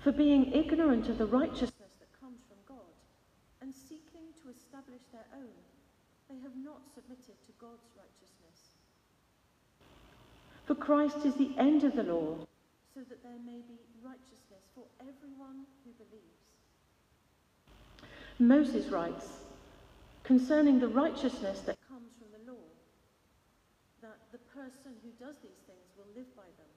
For 0.01 0.13
being 0.13 0.53
ignorant 0.53 1.09
of 1.09 1.19
the 1.19 1.27
righteousness 1.27 1.93
that 2.01 2.21
comes 2.21 2.41
from 2.49 2.57
God 2.65 2.97
and 3.61 3.75
seeking 3.75 4.33
to 4.41 4.49
establish 4.49 5.05
their 5.13 5.29
own, 5.37 5.61
they 6.29 6.41
have 6.41 6.57
not 6.57 6.81
submitted 6.95 7.37
to 7.45 7.53
God's 7.61 7.93
righteousness. 7.97 8.77
For 10.65 10.75
Christ 10.75 11.27
is 11.27 11.35
the 11.35 11.53
end 11.59 11.85
of 11.85 11.97
the 11.97 12.05
law, 12.05 12.39
so 12.95 13.01
that 13.09 13.23
there 13.23 13.41
may 13.45 13.61
be 13.69 13.81
righteousness 14.03 14.65
for 14.75 14.85
everyone 15.01 15.67
who 15.85 15.93
believes. 15.99 16.41
Moses 18.39 18.89
writes, 18.91 19.27
concerning 20.31 20.79
the 20.79 20.87
righteousness 20.87 21.59
that 21.67 21.77
comes 21.89 22.13
from 22.17 22.29
the 22.31 22.53
law, 22.53 22.63
that 24.01 24.17
the 24.31 24.39
person 24.55 24.95
who 25.03 25.11
does 25.19 25.35
these 25.43 25.59
things 25.67 25.91
will 25.99 26.07
live 26.15 26.37
by 26.37 26.47
them. 26.57 26.71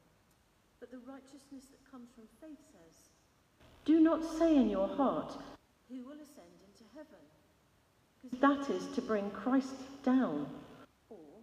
But 0.80 0.90
the 0.90 0.98
righteousness 1.06 1.70
that 1.70 1.92
comes 1.92 2.10
from 2.16 2.24
faith 2.42 2.58
says, 2.72 2.96
Do 3.86 4.00
not 4.00 4.26
say 4.40 4.56
in 4.56 4.72
your 4.72 4.88
heart, 4.88 5.38
Who 5.88 6.04
will 6.04 6.18
ascend 6.18 6.58
into 6.66 6.84
heaven? 6.96 7.22
Because 8.24 8.40
that 8.40 8.74
is 8.74 8.88
to 8.96 9.04
bring 9.04 9.30
Christ 9.30 9.76
down. 10.04 10.48
Or, 11.12 11.38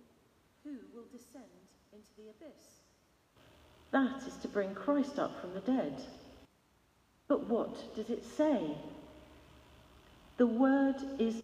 Who 0.64 0.78
will 0.92 1.06
descend 1.12 1.44
into 1.92 2.10
the 2.16 2.30
abyss? 2.30 2.82
That 3.92 4.26
is 4.26 4.34
to 4.42 4.48
bring 4.48 4.74
Christ 4.74 5.20
up 5.20 5.40
from 5.40 5.54
the 5.54 5.60
dead. 5.60 5.94
But 7.28 7.46
what 7.46 7.94
does 7.94 8.10
it 8.10 8.24
say? 8.36 8.76
The 10.38 10.46
word 10.46 10.96
is 11.20 11.40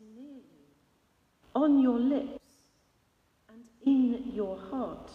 on 1.56 1.80
your 1.80 1.98
lips, 1.98 2.38
and 3.48 3.64
in 3.86 4.30
your 4.34 4.58
heart. 4.70 5.10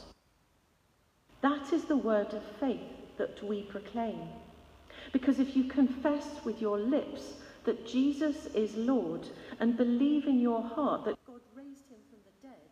That 1.41 1.71
is 1.71 1.85
the 1.85 1.97
word 1.97 2.33
of 2.33 2.43
faith 2.59 2.79
that 3.19 3.43
we 3.43 3.61
proclaim. 3.61 4.21
Because 5.11 5.39
if 5.39 5.55
you 5.55 5.65
confess 5.65 6.25
with 6.43 6.59
your 6.59 6.79
lips 6.79 7.33
that 7.65 7.85
Jesus 7.85 8.47
is 8.55 8.75
Lord 8.75 9.27
and 9.59 9.77
believe 9.77 10.25
in 10.25 10.39
your 10.39 10.63
heart 10.63 11.05
that 11.05 11.15
God 11.27 11.41
raised 11.55 11.85
him 11.91 12.01
from 12.09 12.19
the 12.25 12.47
dead, 12.47 12.69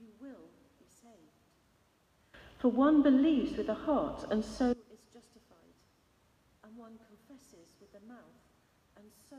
you 0.00 0.08
will 0.18 0.48
be 0.78 0.86
saved. 0.88 1.36
For 2.58 2.68
one 2.68 3.02
believes 3.02 3.58
with 3.58 3.66
the 3.66 3.74
heart 3.74 4.24
and 4.30 4.42
so 4.42 4.70
is 4.70 5.04
justified, 5.12 5.76
and 6.64 6.74
one 6.78 6.96
confesses 6.96 7.76
with 7.78 7.92
the 7.92 8.08
mouth 8.08 8.40
and 8.96 9.04
so 9.28 9.36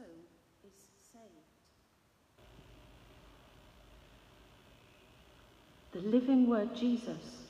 is 0.64 0.74
saved. 1.12 1.48
The 5.98 6.14
living 6.14 6.46
word 6.46 6.78
Jesus 6.78 7.42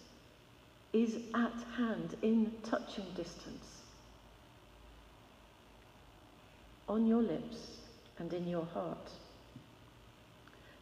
is 0.93 1.19
at 1.35 1.51
hand 1.75 2.15
in 2.21 2.55
touching 2.63 3.03
distance, 3.11 3.83
on 6.87 7.03
your 7.05 7.19
lips 7.19 7.83
and 8.17 8.31
in 8.31 8.47
your 8.47 8.63
heart. 8.63 9.11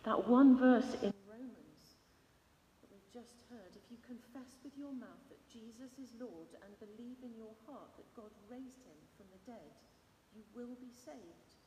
That 0.05 0.29
one 0.29 0.62
verse 0.62 0.93
in 1.01 1.10
Romans 1.25 1.98
that 2.86 2.93
we've 2.93 3.10
just 3.10 3.41
heard 3.50 3.74
if 3.74 3.89
you 3.89 3.98
confess 4.05 4.62
with 4.62 4.77
your 4.77 4.93
mouth 4.93 5.25
that 5.34 5.41
Jesus 5.50 5.98
is 5.98 6.13
Lord 6.22 6.53
and 6.62 6.69
believe 6.77 7.17
in 7.25 7.34
your 7.34 7.57
heart 7.65 7.98
that 7.98 8.13
God 8.13 8.29
raised 8.45 8.86
him 8.86 9.00
from 9.17 9.25
the 9.34 9.41
dead, 9.50 9.74
you 10.38 10.45
will 10.53 10.77
be 10.77 10.93
saved. 10.93 11.57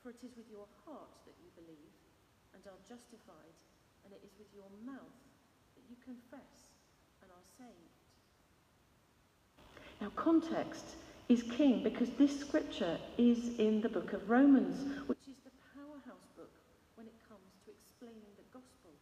For 0.00 0.08
it 0.08 0.24
is 0.24 0.32
with 0.32 0.48
your 0.48 0.64
heart 0.88 1.12
that 1.28 1.36
you 1.44 1.52
believe 1.52 1.92
and 2.56 2.64
are 2.64 2.88
justified, 2.88 3.60
and 4.08 4.16
it 4.16 4.24
is 4.24 4.32
with 4.40 4.48
your 4.56 4.72
mouth 4.88 5.20
you 5.92 6.00
confess 6.00 6.72
and 7.20 7.28
are 7.28 7.48
saved. 7.60 8.00
Now, 10.00 10.10
context 10.16 10.96
is 11.28 11.42
king 11.42 11.82
because 11.82 12.08
this 12.16 12.32
scripture 12.40 12.96
is 13.18 13.58
in 13.58 13.82
the 13.82 13.90
book 13.90 14.14
of 14.14 14.28
Romans, 14.28 14.88
which 15.06 15.20
is 15.28 15.36
the 15.44 15.52
powerhouse 15.76 16.28
book 16.34 16.50
when 16.96 17.06
it 17.06 17.18
comes 17.28 17.52
to 17.66 17.70
explaining 17.76 18.32
the 18.40 18.48
gospel. 18.56 18.96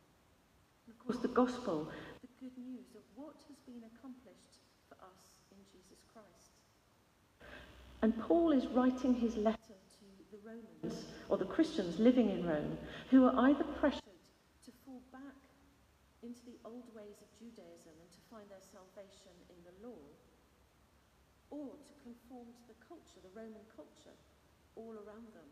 And 0.87 0.91
of 0.91 0.99
course, 1.07 1.23
the 1.23 1.31
gospel, 1.31 1.87
the 2.23 2.35
good 2.43 2.59
news 2.59 2.91
of 2.99 3.07
what 3.15 3.39
has 3.47 3.59
been 3.71 3.87
accomplished 3.95 4.59
for 4.89 4.99
us 4.99 5.23
in 5.55 5.63
Jesus 5.71 6.03
Christ. 6.11 6.51
And 8.03 8.19
Paul 8.19 8.51
is 8.51 8.67
writing 8.67 9.15
his 9.15 9.37
letter 9.37 9.79
to 9.79 10.07
the 10.35 10.43
Romans, 10.43 11.07
or 11.29 11.39
the 11.39 11.45
Christians 11.45 12.01
living 12.01 12.31
in 12.31 12.45
Rome, 12.47 12.77
who 13.11 13.27
are 13.27 13.47
either 13.47 13.65
pressured 13.79 14.10
into 16.23 16.45
the 16.45 16.59
old 16.65 16.89
ways 16.93 17.17
of 17.25 17.29
Judaism 17.39 17.97
and 17.97 18.11
to 18.13 18.21
find 18.29 18.45
their 18.53 18.61
salvation 18.61 19.33
in 19.49 19.57
the 19.65 19.75
law, 19.81 20.05
or 21.51 21.75
to 21.81 21.93
conform 22.05 22.53
to 22.55 22.65
the 22.69 22.79
culture, 22.87 23.21
the 23.25 23.33
Roman 23.35 23.65
culture, 23.75 24.15
all 24.77 24.95
around 24.95 25.27
them. 25.33 25.49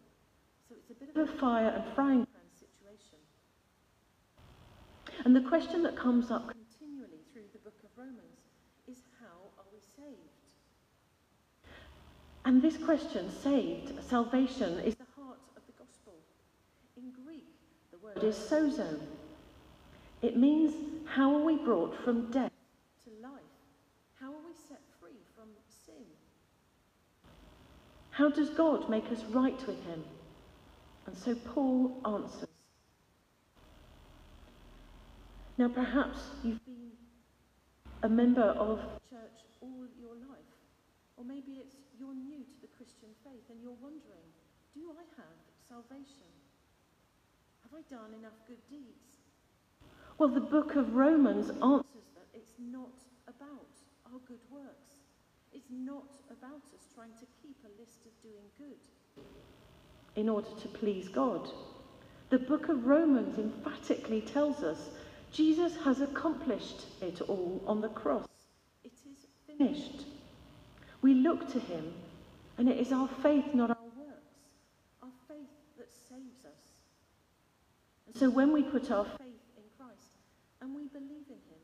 So 0.68 0.76
it's 0.76 0.90
a 0.92 0.94
bit 0.94 1.10
of 1.10 1.16
a 1.16 1.32
fire 1.40 1.72
and 1.74 1.84
frying 1.94 2.26
pan 2.28 2.48
situation. 2.52 3.18
And 5.24 5.34
the 5.34 5.48
question 5.48 5.82
that 5.82 5.96
comes 5.96 6.30
up 6.30 6.52
continually 6.52 7.24
through 7.32 7.48
the 7.52 7.58
book 7.64 7.80
of 7.82 7.90
Romans 7.96 8.46
is 8.86 8.98
how 9.18 9.50
are 9.58 9.66
we 9.72 9.80
saved? 9.96 10.38
And 12.44 12.62
this 12.62 12.76
question, 12.76 13.30
saved, 13.42 13.92
salvation, 14.04 14.78
is 14.80 14.94
the 14.94 15.08
heart 15.16 15.40
of 15.56 15.62
the 15.66 15.72
gospel. 15.72 16.14
In 16.96 17.12
Greek, 17.24 17.48
the 17.90 17.98
word 17.98 18.22
is 18.22 18.36
sozo. 18.36 19.00
It 20.20 20.36
means 20.36 20.74
how 21.06 21.34
are 21.34 21.42
we 21.42 21.56
brought 21.56 21.94
from 22.04 22.30
death 22.30 22.52
to 23.04 23.10
life? 23.22 23.32
How 24.20 24.26
are 24.26 24.44
we 24.44 24.52
set 24.68 24.80
free 25.00 25.20
from 25.36 25.48
sin? 25.86 26.04
How 28.10 28.28
does 28.28 28.50
God 28.50 28.90
make 28.90 29.10
us 29.12 29.22
right 29.30 29.66
with 29.66 29.84
him? 29.86 30.02
And 31.06 31.16
so 31.16 31.34
Paul 31.34 32.00
answers. 32.04 32.48
Now, 35.56 35.68
perhaps 35.68 36.18
you've 36.44 36.64
been 36.66 36.92
a 38.02 38.08
member 38.08 38.42
of 38.42 38.78
church 39.10 39.42
all 39.60 39.86
your 39.98 40.14
life, 40.14 40.54
or 41.16 41.24
maybe 41.24 41.58
it's 41.58 41.74
you're 41.98 42.14
new 42.14 42.46
to 42.46 42.58
the 42.62 42.70
Christian 42.76 43.10
faith 43.24 43.42
and 43.50 43.58
you're 43.60 43.78
wondering, 43.82 44.30
do 44.74 44.94
I 44.94 45.02
have 45.18 45.38
salvation? 45.66 46.30
Have 47.62 47.74
I 47.74 47.82
done 47.90 48.14
enough 48.14 48.38
good 48.46 48.62
deeds? 48.70 49.17
Well, 50.18 50.28
the 50.28 50.40
book 50.40 50.74
of 50.74 50.96
Romans 50.96 51.48
answers 51.48 52.08
that 52.16 52.26
it's 52.34 52.54
not 52.58 52.90
about 53.28 53.70
our 54.06 54.18
good 54.26 54.40
works. 54.50 54.96
It's 55.52 55.70
not 55.70 56.10
about 56.28 56.62
us 56.74 56.86
trying 56.92 57.12
to 57.20 57.26
keep 57.40 57.56
a 57.64 57.80
list 57.80 58.00
of 58.04 58.10
doing 58.20 58.48
good 58.58 59.22
in 60.16 60.28
order 60.28 60.48
to 60.60 60.68
please 60.68 61.08
God. 61.08 61.48
The 62.30 62.38
book 62.40 62.68
of 62.68 62.84
Romans 62.84 63.38
emphatically 63.38 64.20
tells 64.20 64.64
us 64.64 64.88
Jesus 65.30 65.76
has 65.84 66.00
accomplished 66.00 66.86
it 67.00 67.20
all 67.20 67.62
on 67.64 67.80
the 67.80 67.88
cross. 67.88 68.26
It 68.82 68.92
is 69.08 69.26
finished. 69.46 70.04
We 71.00 71.14
look 71.14 71.48
to 71.52 71.60
him, 71.60 71.94
and 72.58 72.68
it 72.68 72.78
is 72.78 72.92
our 72.92 73.08
faith, 73.22 73.54
not 73.54 73.70
our 73.70 73.76
works, 73.96 74.34
our 75.00 75.10
faith 75.28 75.46
that 75.78 75.92
saves 76.08 76.44
us. 76.44 76.64
And 78.08 78.16
so 78.16 78.28
when 78.28 78.52
we 78.52 78.64
put 78.64 78.90
our 78.90 79.04
faith 79.04 79.37
and 80.60 80.74
we 80.74 80.86
believe 80.88 81.26
in 81.28 81.40
him, 81.48 81.62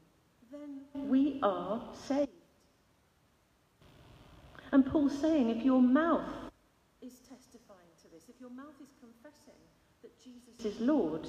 then 0.52 1.09
we 1.09 1.38
are 1.42 1.83
saved. 2.07 2.30
And 4.72 4.85
Paul's 4.85 5.16
saying 5.20 5.50
if 5.50 5.64
your 5.64 5.80
mouth 5.80 6.28
is 7.00 7.12
testifying 7.28 7.94
to 8.02 8.09
this, 8.12 8.24
if 8.28 8.40
your 8.40 8.50
mouth 8.50 8.74
is 8.83 8.88
confessing 9.00 9.61
that 10.02 10.11
Jesus 10.22 10.64
is 10.64 10.80
Lord, 10.80 11.28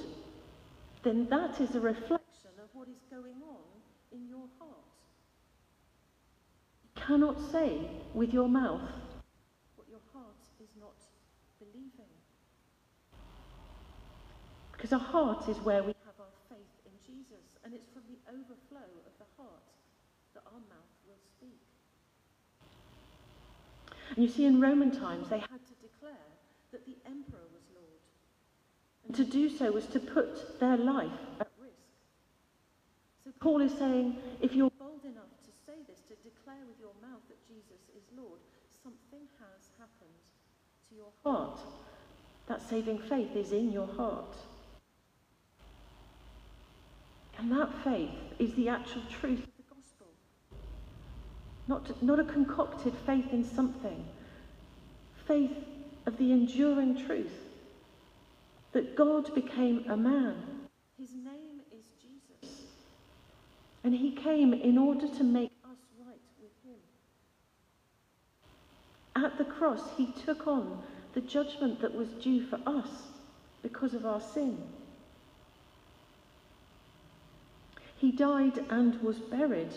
then 1.02 1.28
that 1.30 1.60
is 1.60 1.74
a 1.74 1.80
reflection 1.80 2.50
of 2.58 2.68
what 2.72 2.88
is 2.88 3.00
going 3.10 3.36
on 3.48 3.62
in 4.12 4.28
your 4.28 4.48
heart. 4.58 4.70
You 6.82 7.02
cannot 7.06 7.40
say 7.52 7.88
with 8.14 8.32
your 8.32 8.48
mouth 8.48 8.90
what 9.76 9.86
your 9.88 10.00
heart 10.12 10.42
is 10.60 10.68
not 10.80 10.96
believing. 11.60 12.10
Because 14.72 14.92
our 14.92 14.98
heart 14.98 15.48
is 15.48 15.56
where 15.58 15.82
we 15.82 15.94
have 16.04 16.18
our 16.18 16.34
faith 16.48 16.74
in 16.84 16.92
Jesus, 17.06 17.44
and 17.66 17.74
it's 17.74 17.90
from 17.90 18.06
the 18.06 18.22
overflow 18.30 18.86
of 19.10 19.14
the 19.18 19.26
heart 19.36 19.66
that 20.34 20.44
our 20.46 20.62
mouth 20.70 20.94
will 21.02 21.18
speak. 21.34 21.58
And 24.14 24.24
you 24.24 24.30
see, 24.30 24.44
in 24.44 24.60
Roman 24.60 24.92
times, 24.92 25.28
they 25.28 25.40
had 25.40 25.66
to 25.66 25.74
declare 25.82 26.30
that 26.70 26.86
the 26.86 26.94
emperor 27.04 27.42
was 27.50 27.66
Lord. 27.74 27.98
And 29.08 29.16
to 29.16 29.24
do 29.24 29.50
so 29.50 29.72
was 29.72 29.86
to 29.86 29.98
put 29.98 30.60
their 30.60 30.76
life 30.76 31.10
at 31.40 31.50
risk. 31.58 31.90
So 33.24 33.32
Paul 33.40 33.60
is 33.60 33.74
saying, 33.74 34.14
if 34.40 34.54
you're 34.54 34.70
bold 34.78 35.02
enough 35.02 35.34
to 35.42 35.50
say 35.66 35.82
this, 35.88 35.98
to 36.06 36.14
declare 36.22 36.62
with 36.70 36.78
your 36.78 36.94
mouth 37.02 37.26
that 37.26 37.42
Jesus 37.48 37.82
is 37.98 38.06
Lord, 38.16 38.38
something 38.84 39.26
has 39.42 39.74
happened 39.74 40.22
to 40.88 40.94
your 40.94 41.10
heart. 41.24 41.58
That 42.46 42.62
saving 42.62 43.00
faith 43.00 43.34
is 43.34 43.50
in 43.50 43.72
your 43.72 43.88
heart. 43.88 44.36
And 47.38 47.52
that 47.52 47.70
faith 47.84 48.10
is 48.38 48.54
the 48.54 48.68
actual 48.68 49.02
truth 49.20 49.40
of 49.40 49.56
the 49.56 49.74
gospel. 49.74 50.06
Not, 51.68 52.02
not 52.02 52.18
a 52.18 52.24
concocted 52.24 52.94
faith 53.04 53.32
in 53.32 53.44
something. 53.44 54.04
Faith 55.26 55.56
of 56.06 56.16
the 56.18 56.32
enduring 56.32 57.04
truth 57.06 57.32
that 58.72 58.96
God 58.96 59.34
became 59.34 59.84
a 59.88 59.96
man. 59.96 60.36
His 60.98 61.10
name 61.14 61.60
is 61.72 61.84
Jesus. 62.00 62.62
And 63.84 63.94
he 63.94 64.12
came 64.12 64.52
in 64.52 64.78
order 64.78 65.08
to 65.08 65.24
make 65.24 65.52
us 65.64 65.78
right 65.98 66.20
with 66.40 66.52
him. 66.64 66.80
At 69.24 69.38
the 69.38 69.44
cross, 69.44 69.82
he 69.96 70.12
took 70.24 70.46
on 70.46 70.82
the 71.14 71.20
judgment 71.22 71.80
that 71.80 71.94
was 71.94 72.08
due 72.22 72.46
for 72.46 72.58
us 72.66 72.88
because 73.62 73.94
of 73.94 74.04
our 74.04 74.20
sin. 74.20 74.58
He 77.98 78.12
died 78.12 78.58
and 78.70 79.00
was 79.02 79.18
buried, 79.18 79.72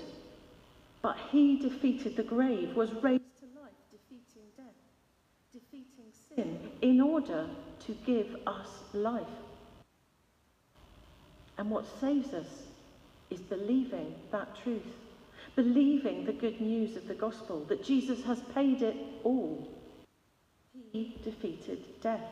but 1.01 1.17
he 1.31 1.57
defeated 1.59 2.15
the 2.15 2.23
grave, 2.23 2.75
was 2.75 2.91
raised 3.01 3.23
to 3.39 3.61
life, 3.61 3.71
defeating 3.91 4.49
death, 4.57 4.65
defeating 5.53 6.11
sin, 6.35 6.59
in 6.81 6.99
order 7.01 7.47
to 7.85 7.93
give 8.05 8.35
us 8.45 8.69
life. 8.93 9.23
And 11.57 11.69
what 11.69 11.85
saves 11.99 12.33
us 12.33 12.47
is 13.29 13.39
believing 13.41 14.15
that 14.31 14.47
truth. 14.63 14.83
believing 15.55 16.25
the 16.25 16.33
good 16.33 16.61
news 16.61 16.95
of 16.95 17.07
the 17.07 17.13
gospel 17.13 17.65
that 17.65 17.83
Jesus 17.83 18.23
has 18.23 18.39
paid 18.53 18.81
it 18.81 18.95
all. 19.23 19.67
He 20.93 21.17
defeated 21.23 21.79
death. 22.01 22.31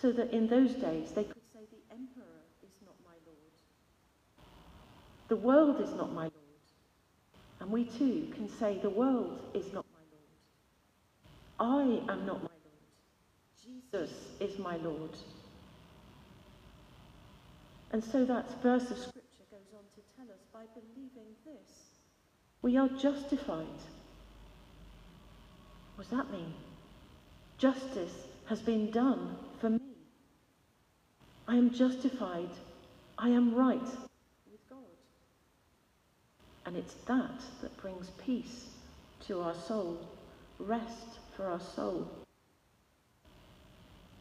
So 0.00 0.12
that 0.12 0.32
in 0.32 0.48
those 0.48 0.72
days 0.74 1.10
they 1.12 1.24
could 1.24 1.42
say, 1.52 1.60
The 1.70 1.94
emperor 1.94 2.40
is 2.62 2.70
not 2.86 2.94
my 3.04 3.16
Lord. 3.26 3.52
The 5.28 5.36
world 5.36 5.80
is 5.80 5.92
not 5.92 6.12
my 6.12 6.22
Lord. 6.22 6.32
And 7.60 7.70
we 7.70 7.84
too 7.84 8.28
can 8.34 8.48
say, 8.48 8.78
The 8.80 8.90
world 8.90 9.40
is 9.54 9.72
not 9.72 9.84
my 9.92 11.60
Lord. 11.60 12.00
I 12.08 12.12
am 12.12 12.26
not 12.26 12.42
my 12.42 12.48
Lord. 12.48 12.68
Jesus 13.62 14.10
is 14.40 14.58
my 14.58 14.76
Lord. 14.76 15.10
And 17.92 18.02
so 18.02 18.24
that 18.24 18.62
verse 18.62 18.90
of 18.90 18.98
Scripture 18.98 19.44
goes 19.50 19.72
on 19.74 19.84
to 19.94 20.02
tell 20.16 20.26
us 20.32 20.40
by 20.52 20.64
believing 20.74 21.34
this, 21.44 21.70
we 22.62 22.76
are 22.76 22.88
justified. 22.88 23.66
What 25.96 26.08
does 26.08 26.18
that 26.18 26.30
mean? 26.30 26.54
Justice 27.58 28.14
has 28.46 28.60
been 28.60 28.90
done 28.90 29.36
for 29.60 29.70
me. 29.70 29.80
I 31.46 31.56
am 31.56 31.70
justified. 31.70 32.50
I 33.18 33.30
am 33.30 33.54
right. 33.54 34.07
And 36.68 36.76
it's 36.76 36.92
that 37.06 37.40
that 37.62 37.74
brings 37.78 38.10
peace 38.22 38.66
to 39.26 39.40
our 39.40 39.54
soul, 39.54 40.06
rest 40.58 41.18
for 41.34 41.46
our 41.46 41.60
soul. 41.60 42.06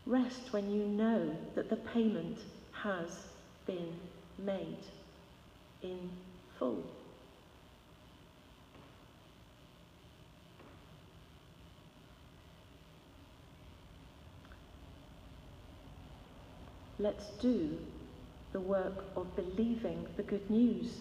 Rest 0.06 0.54
when 0.54 0.72
you 0.72 0.86
know 0.86 1.36
that 1.56 1.70
the 1.70 1.76
payment 1.76 2.38
has 2.72 3.26
been 3.66 3.92
made 4.38 4.78
in 5.84 6.10
full. 6.58 6.86
Let's 16.98 17.28
do 17.42 17.78
the 18.54 18.62
work 18.62 19.04
of 19.18 19.36
believing 19.36 20.08
the 20.16 20.24
good 20.24 20.50
news. 20.50 20.94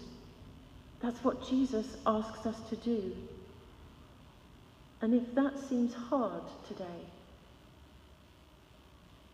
That's 1.00 1.22
what 1.22 1.46
Jesus 1.48 1.96
asks 2.06 2.46
us 2.46 2.56
to 2.70 2.76
do. 2.76 3.12
And 5.00 5.14
if 5.14 5.34
that 5.34 5.58
seems 5.68 5.94
hard 5.94 6.42
today, 6.66 7.04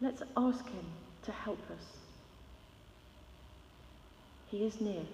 let's 0.01 0.23
ask 0.37 0.67
Him 0.67 0.85
to 1.25 1.33
help 1.33 1.61
us. 1.71 1.85
He 4.51 4.65
is 4.65 4.81
near. 4.81 5.05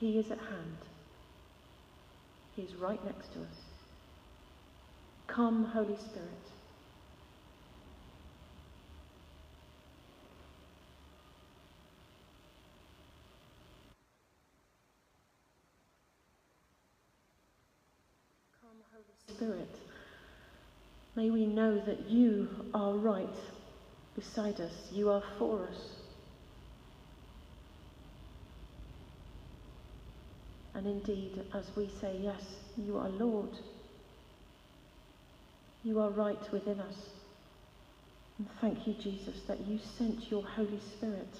He 0.00 0.18
is 0.18 0.30
at 0.30 0.38
hand. 0.38 0.78
He 2.56 2.62
is 2.62 2.74
right 2.74 3.04
next 3.04 3.32
to 3.34 3.40
us. 3.40 3.60
Come, 5.26 5.64
Holy 5.64 5.96
Spirit. 5.96 6.28
Come, 18.60 18.83
Holy 18.94 19.36
Spirit. 19.36 19.76
May 21.16 21.28
we 21.30 21.46
know 21.46 21.80
that 21.84 22.08
you 22.08 22.48
are 22.72 22.92
right 22.92 23.36
beside 24.14 24.60
us. 24.60 24.72
You 24.92 25.10
are 25.10 25.22
for 25.36 25.66
us. 25.66 25.96
And 30.74 30.86
indeed, 30.86 31.42
as 31.54 31.64
we 31.76 31.90
say, 32.00 32.16
Yes, 32.20 32.42
you 32.76 32.96
are 32.96 33.08
Lord, 33.08 33.50
you 35.82 35.98
are 35.98 36.10
right 36.10 36.52
within 36.52 36.78
us. 36.78 36.96
And 38.38 38.46
thank 38.60 38.86
you, 38.86 38.94
Jesus, 38.94 39.40
that 39.48 39.66
you 39.66 39.80
sent 39.98 40.30
your 40.30 40.44
Holy 40.44 40.80
Spirit 40.96 41.34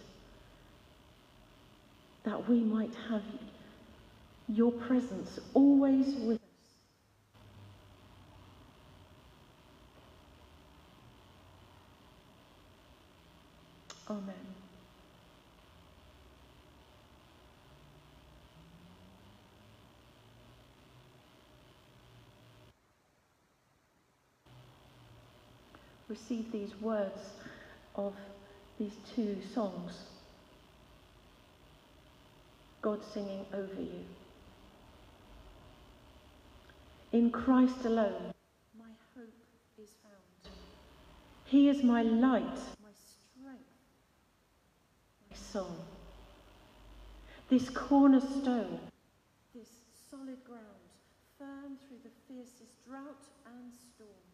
that 2.24 2.48
we 2.48 2.60
might 2.64 2.94
have 3.10 3.22
your 4.48 4.72
presence 4.72 5.38
always 5.54 6.16
with 6.16 6.40
Amen. 14.08 14.34
Receive 26.08 26.52
these 26.52 26.70
words 26.82 27.18
of 27.96 28.14
these 28.78 28.92
two 29.14 29.38
songs. 29.54 29.94
God 32.82 33.00
singing 33.12 33.46
over 33.54 33.80
you. 33.80 34.04
In 37.12 37.30
Christ 37.30 37.84
alone, 37.84 38.34
my 38.78 38.84
hope 39.16 39.32
is 39.82 39.88
found. 40.02 40.52
He 41.46 41.70
is 41.70 41.82
my 41.82 42.02
light, 42.02 42.58
song. 45.54 45.76
This 47.48 47.70
cornerstone, 47.70 48.80
this 49.54 49.68
solid 50.10 50.42
ground, 50.44 50.82
firm 51.38 51.76
through 51.86 51.98
the 52.02 52.10
fiercest 52.26 52.84
drought 52.84 53.22
and 53.46 53.72
storm. 53.72 54.24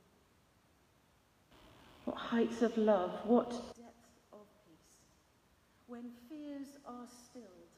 What 2.06 2.16
heights 2.16 2.62
of 2.62 2.74
love, 2.78 3.10
what 3.24 3.50
depth 3.50 4.08
of 4.32 4.46
peace. 4.64 4.88
When 5.88 6.04
fears 6.30 6.68
are 6.86 7.06
stilled, 7.06 7.74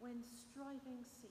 when 0.00 0.24
striving 0.24 1.04
cease. 1.22 1.30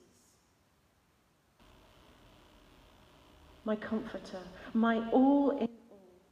My 3.66 3.76
comforter, 3.76 4.44
my 4.72 5.06
all 5.10 5.50
in 5.50 5.68
all. 5.90 6.22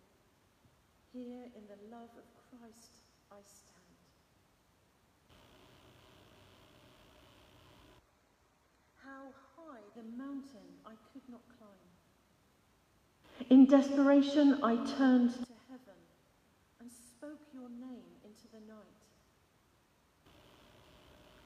Here 1.12 1.45
in 1.55 1.64
the 1.69 1.95
love 1.95 2.09
of 2.17 2.25
Christ 2.49 2.93
I 3.31 3.37
stand. 3.45 3.69
How 9.09 9.33
high 9.57 9.88
the 9.99 10.17
mountain 10.17 10.69
I 10.87 10.93
could 11.13 11.23
not 11.29 11.41
climb. 11.59 11.91
In 13.51 13.67
desperation 13.67 14.61
I 14.63 14.77
turned 14.97 15.33
to 15.33 15.55
heaven 15.69 15.99
and 16.81 16.89
spoke 16.93 17.41
your 17.53 17.69
name 17.69 18.07
into 18.25 18.47
the 18.53 18.61
night. 18.73 18.95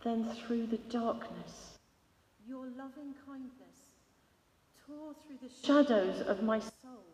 Then 0.05 0.37
through 0.37 0.67
the 0.67 0.77
darkness, 0.77 1.79
your 2.47 2.67
loving 2.67 3.15
kindness 3.27 3.89
tore 4.87 5.15
through 5.27 5.39
the 5.49 5.67
shadows 5.67 6.21
of 6.21 6.43
my 6.43 6.59
soul. 6.59 7.07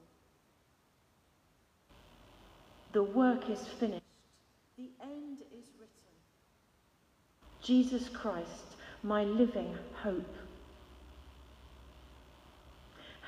The 2.92 3.04
work 3.04 3.48
is 3.48 3.64
finished. 3.78 4.02
The 4.76 4.90
end 5.00 5.38
is 5.56 5.66
written. 5.78 6.14
Jesus 7.62 8.08
Christ, 8.08 8.74
my 9.04 9.22
living 9.22 9.76
hope. 10.02 10.34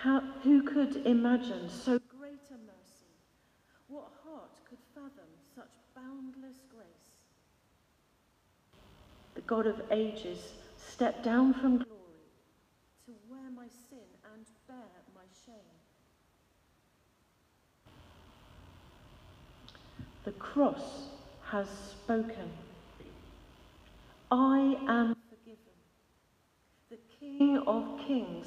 How, 0.03 0.23
who 0.43 0.63
could 0.63 1.05
imagine 1.05 1.69
so 1.69 2.01
great 2.19 2.41
a 2.49 2.55
mercy? 2.55 3.13
What 3.87 4.09
heart 4.25 4.53
could 4.67 4.79
fathom 4.95 5.29
such 5.55 5.69
boundless 5.95 6.57
grace? 6.75 7.19
The 9.35 9.43
God 9.43 9.67
of 9.67 9.83
ages 9.91 10.55
stepped 10.79 11.23
down 11.23 11.53
from 11.53 11.77
glory 11.77 12.25
to 13.05 13.13
wear 13.29 13.51
my 13.55 13.67
sin 13.91 14.09
and 14.35 14.47
bear 14.67 14.89
my 15.15 15.21
shame. 15.45 15.55
The 20.25 20.33
cross 20.33 21.11
has 21.51 21.69
spoken. 21.69 22.51
I 24.31 24.79
am 24.89 25.15
forgiven. 25.29 25.59
The 26.89 26.99
King 27.19 27.59
of 27.67 28.01
kings 28.07 28.47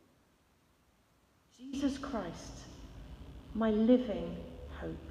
Jesus 1.69 1.97
Christ, 1.97 2.53
my 3.53 3.69
living 3.69 4.35
hope. 4.79 5.10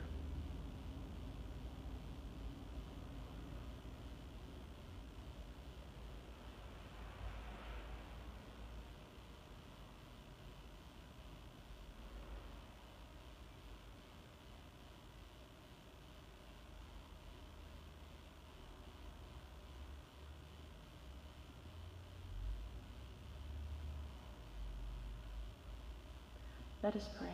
Let 26.83 26.97
us 26.97 27.09
pray. 27.19 27.29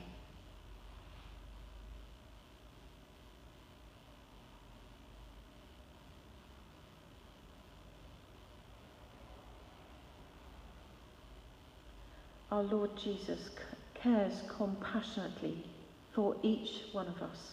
Our 12.51 12.63
Lord 12.63 12.91
Jesus 12.97 13.51
cares 13.95 14.43
compassionately 14.49 15.65
for 16.13 16.37
each 16.43 16.85
one 16.93 17.07
of 17.07 17.23
us. 17.23 17.53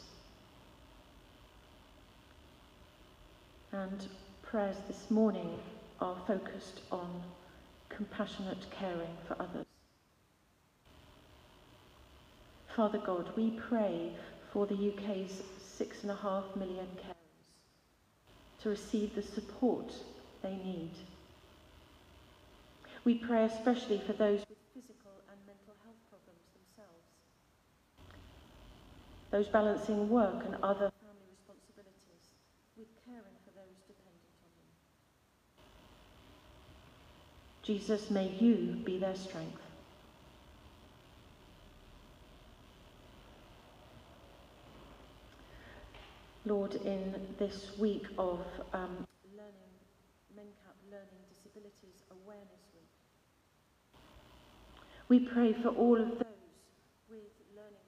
And 3.72 4.08
prayers 4.42 4.78
this 4.88 5.12
morning 5.12 5.60
are 6.00 6.16
focused 6.26 6.82
on 6.92 7.24
compassionate 7.90 8.66
caring 8.72 9.18
for 9.28 9.36
others. 9.40 9.63
Father 12.76 12.98
God, 12.98 13.30
we 13.36 13.52
pray 13.52 14.12
for 14.52 14.66
the 14.66 14.74
UK's 14.74 15.44
six 15.78 16.02
and 16.02 16.10
a 16.12 16.16
half 16.16 16.44
million 16.56 16.88
carers 16.98 17.14
to 18.64 18.70
receive 18.70 19.14
the 19.14 19.22
support 19.22 19.94
they 20.42 20.56
need. 20.56 20.90
We 23.06 23.16
pray 23.16 23.44
especially 23.46 24.00
for 24.00 24.14
those 24.14 24.40
with 24.50 24.58
physical 24.74 25.12
and 25.30 25.38
mental 25.46 25.76
health 25.86 26.02
problems 26.10 26.42
themselves, 26.58 27.06
those 29.30 29.48
balancing 29.50 30.10
work 30.10 30.44
and 30.44 30.56
other 30.64 30.90
family 30.98 31.30
responsibilities 31.30 32.26
with 32.76 32.88
caring 33.06 33.38
for 33.46 33.54
those 33.54 33.78
dependent 33.86 34.34
on 34.42 34.50
them. 34.58 34.72
Jesus, 37.62 38.10
may 38.10 38.30
you 38.40 38.82
be 38.84 38.98
their 38.98 39.16
strength. 39.16 39.63
Lord, 46.46 46.76
in 46.76 47.16
this 47.40 47.72
week 47.80 48.04
of 48.18 48.40
um, 48.74 49.08
learning, 49.34 49.72
MenCap 50.38 50.76
Learning 50.92 51.24
Disabilities 51.32 52.04
Awareness 52.12 52.60
Week, 52.74 52.90
we 55.08 55.20
pray 55.20 55.54
for 55.54 55.70
all 55.70 55.96
of 56.02 56.10
those 56.10 56.28
with 57.10 57.22
learning 57.56 57.88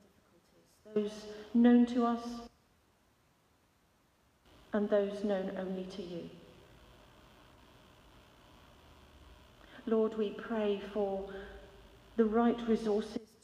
difficulties, 0.94 1.12
those 1.12 1.26
known 1.54 1.86
to 1.88 2.06
us 2.06 2.48
and 4.72 4.89
those 4.89 5.22
known 5.26 5.52
only 5.60 5.84
to 5.84 6.02
you. 6.02 6.30
Lord, 9.86 10.18
we 10.18 10.30
pray 10.30 10.82
for 10.94 11.30
the 12.15 12.24
right 12.24 12.58
resources 12.70 13.35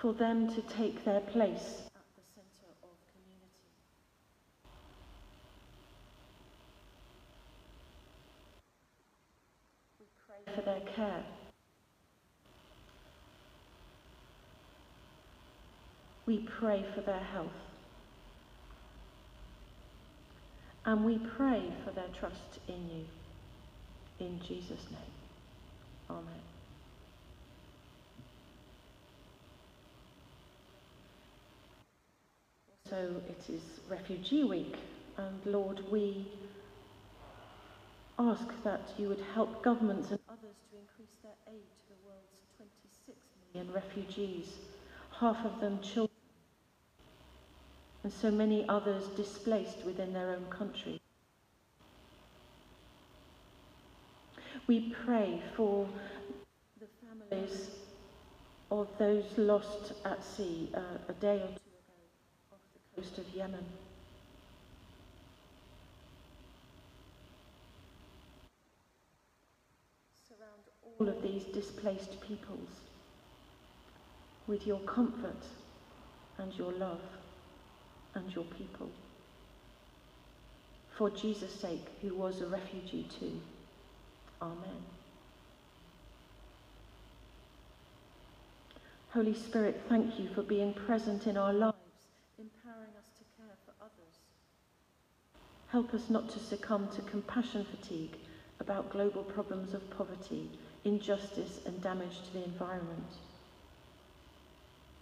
for 0.00 0.12
them 0.12 0.54
to 0.54 0.62
take 0.76 1.04
their 1.04 1.20
place 1.20 1.82
at 1.94 2.02
the 2.16 2.22
centre 2.34 2.72
of 2.82 2.90
community. 3.12 3.66
We 9.98 10.06
pray 10.26 10.54
for 10.54 10.62
their 10.62 10.94
care. 10.94 11.24
We 16.26 16.46
pray 16.58 16.84
for 16.94 17.00
their 17.00 17.20
health. 17.20 17.46
And 20.84 21.04
we 21.04 21.18
pray 21.36 21.72
for 21.84 21.92
their 21.92 22.08
trust 22.18 22.60
in 22.68 22.88
you. 22.90 23.04
In 24.26 24.40
Jesus' 24.40 24.86
name. 24.90 25.12
Amen. 26.10 26.55
So 32.88 33.20
it 33.28 33.52
is 33.52 33.62
Refugee 33.88 34.44
Week, 34.44 34.76
and 35.16 35.40
Lord, 35.44 35.80
we 35.90 36.24
ask 38.16 38.46
that 38.62 38.92
you 38.96 39.08
would 39.08 39.24
help 39.34 39.60
governments 39.60 40.12
and 40.12 40.20
others 40.28 40.54
to 40.70 40.78
increase 40.78 41.16
their 41.20 41.32
aid 41.48 41.64
to 41.64 41.88
the 41.88 41.96
world's 42.06 42.46
26 42.56 43.18
million 43.52 43.72
refugees, 43.72 44.58
half 45.18 45.44
of 45.44 45.60
them 45.60 45.80
children, 45.82 46.14
and 48.04 48.12
so 48.12 48.30
many 48.30 48.64
others 48.68 49.08
displaced 49.16 49.84
within 49.84 50.12
their 50.12 50.30
own 50.30 50.46
country. 50.48 51.00
We 54.68 54.94
pray 55.04 55.42
for 55.56 55.88
the 56.78 56.86
families 57.04 57.70
of 58.70 58.88
those 58.98 59.24
lost 59.36 59.92
at 60.04 60.22
sea 60.22 60.70
uh, 60.72 60.80
a 61.08 61.12
day 61.14 61.38
or 61.42 61.48
two 61.48 61.65
coast 62.96 63.18
of 63.18 63.28
Yemen. 63.34 63.64
Surround 70.26 70.98
all 70.98 71.08
of 71.08 71.22
these 71.22 71.44
displaced 71.52 72.20
peoples 72.22 72.68
with 74.46 74.66
your 74.66 74.80
comfort 74.80 75.44
and 76.38 76.54
your 76.54 76.72
love 76.72 77.00
and 78.14 78.34
your 78.34 78.44
people. 78.44 78.88
For 80.96 81.10
Jesus' 81.10 81.52
sake, 81.52 81.86
who 82.00 82.14
was 82.14 82.40
a 82.40 82.46
refugee 82.46 83.06
too. 83.20 83.40
Amen. 84.40 84.82
Holy 89.10 89.34
Spirit, 89.34 89.82
thank 89.88 90.18
you 90.18 90.28
for 90.34 90.42
being 90.42 90.72
present 90.72 91.26
in 91.26 91.36
our 91.36 91.52
lives 91.52 91.75
Help 95.76 95.92
us 95.92 96.08
not 96.08 96.30
to 96.30 96.38
succumb 96.38 96.88
to 96.88 97.02
compassion 97.02 97.62
fatigue 97.62 98.16
about 98.60 98.88
global 98.88 99.22
problems 99.22 99.74
of 99.74 99.90
poverty, 99.90 100.48
injustice 100.86 101.60
and 101.66 101.82
damage 101.82 102.22
to 102.24 102.32
the 102.32 102.44
environment. 102.44 103.10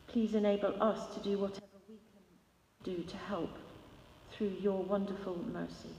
Please 0.08 0.34
enable 0.34 0.74
us 0.82 1.14
to 1.14 1.20
do 1.20 1.38
whatever 1.38 1.78
we 1.88 1.94
can 1.94 2.96
do 2.96 3.04
to 3.04 3.16
help 3.16 3.56
through 4.32 4.52
your 4.60 4.82
wonderful 4.82 5.38
mercy. 5.52 5.94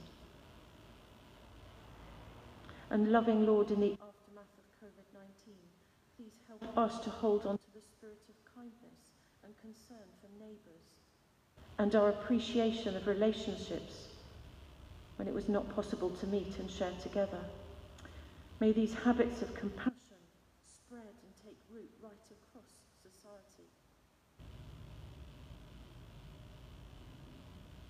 And 2.90 3.10
loving 3.10 3.46
Lord, 3.46 3.70
in 3.70 3.80
the 3.80 3.92
aftermath 3.92 4.52
of 4.60 4.88
COVID-19, 4.88 5.54
please 6.18 6.34
help 6.48 6.76
us 6.76 7.02
to 7.02 7.08
hold 7.08 7.46
on 7.46 7.56
to 7.56 7.72
the 7.72 7.80
spirit 7.96 8.20
of 8.28 8.54
kindness 8.54 9.16
and 9.42 9.54
concern 9.58 10.04
for 10.20 10.28
neighbours 10.38 10.84
and 11.78 11.94
our 11.94 12.10
appreciation 12.10 12.94
of 12.94 13.06
relationships 13.06 14.08
when 15.16 15.26
it 15.26 15.34
was 15.34 15.48
not 15.48 15.74
possible 15.74 16.10
to 16.10 16.26
meet 16.26 16.58
and 16.58 16.70
share 16.70 16.92
together. 17.02 17.40
May 18.60 18.72
these 18.72 18.94
habits 18.94 19.42
of 19.42 19.54
compassion 19.54 19.92
spread 20.64 21.02
and 21.02 21.32
take 21.44 21.58
root 21.70 21.90
right 22.02 22.12
across 22.12 22.64
society. 23.02 23.68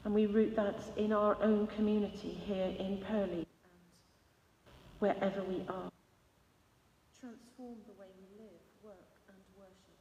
And 0.05 0.15
we 0.15 0.27
root 0.27 0.57
that 0.57 0.79
in 0.97 1.13
our 1.13 1.37
own 1.43 1.67
community 1.69 2.39
here 2.47 2.73
in 2.79 2.99
Purley 2.99 3.47
and 3.47 3.77
wherever 5.01 5.43
we 5.43 5.63
are. 5.69 5.91
Transform 7.21 7.77
the 7.87 8.01
way 8.01 8.07
we 8.19 8.43
live, 8.43 8.61
work 8.85 8.95
and 9.29 9.39
worship. 9.57 9.99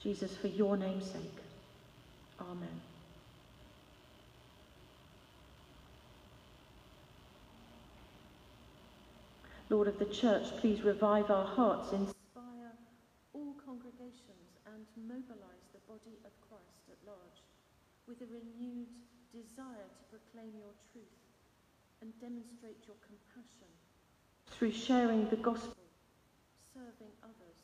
Jesus, 0.00 0.36
for 0.36 0.48
your 0.48 0.76
name's 0.76 1.10
sake. 1.10 1.38
Amen. 2.40 2.93
Lord 9.70 9.88
of 9.88 9.98
the 9.98 10.06
Church, 10.06 10.44
please 10.60 10.82
revive 10.82 11.30
our 11.30 11.46
hearts, 11.46 11.92
inspire 11.92 12.72
all 13.32 13.54
congregations, 13.64 14.48
and 14.66 14.84
mobilize 15.08 15.66
the 15.72 15.80
body 15.88 16.18
of 16.24 16.32
Christ 16.48 16.84
at 16.90 16.98
large 17.06 17.40
with 18.06 18.20
a 18.20 18.26
renewed 18.26 18.88
desire 19.32 19.88
to 19.88 20.02
proclaim 20.10 20.52
your 20.58 20.74
truth 20.92 21.18
and 22.02 22.12
demonstrate 22.20 22.84
your 22.86 22.96
compassion 23.00 23.72
through 24.46 24.72
sharing 24.72 25.28
the 25.30 25.36
gospel, 25.36 25.74
serving 26.74 27.12
others, 27.22 27.58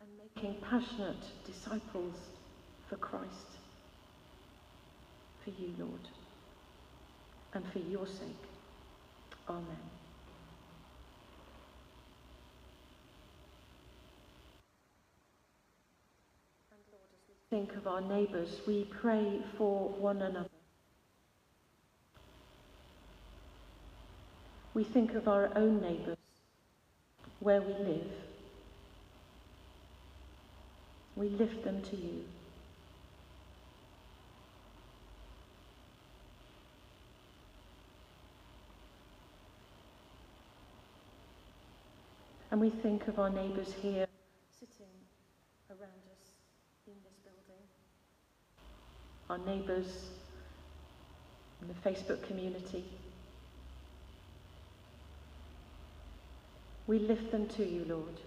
and 0.00 0.08
making 0.16 0.60
passionate 0.62 1.22
disciples 1.44 2.14
for 2.88 2.96
Christ. 2.96 3.58
For 5.44 5.50
you, 5.50 5.74
Lord, 5.78 6.08
and 7.54 7.66
for 7.72 7.80
your 7.80 8.06
sake. 8.06 8.46
Amen. 9.48 9.66
And 16.70 16.80
Lord, 16.92 17.10
as 17.10 17.26
we 17.28 17.34
think 17.52 17.74
of 17.74 17.86
our 17.86 18.00
neighbours, 18.00 18.62
we 18.66 18.84
pray 18.84 19.38
for 19.58 19.90
one 19.90 20.22
another. 20.22 20.48
We 24.72 24.84
think 24.84 25.12
of 25.12 25.28
our 25.28 25.50
own 25.54 25.82
neighbours, 25.82 26.16
where 27.40 27.60
we 27.60 27.74
live. 27.74 28.10
We 31.14 31.28
lift 31.28 31.62
them 31.62 31.82
to 31.90 31.96
you. 31.96 32.24
And 42.50 42.58
we 42.58 42.70
think 42.70 43.08
of 43.08 43.18
our 43.18 43.28
neighbours 43.28 43.74
here 43.82 44.06
sitting 44.58 44.86
around 45.68 46.00
us 46.12 46.32
in 46.86 46.94
this 47.04 47.14
building, 47.24 47.62
our 49.32 49.38
neighbours 49.38 49.86
in 51.60 51.68
the 51.68 51.90
Facebook 51.90 52.22
community. 52.26 52.84
We 56.86 56.98
lift 56.98 57.32
them 57.32 57.46
to 57.56 57.64
you, 57.64 57.86
Lord. 57.88 58.20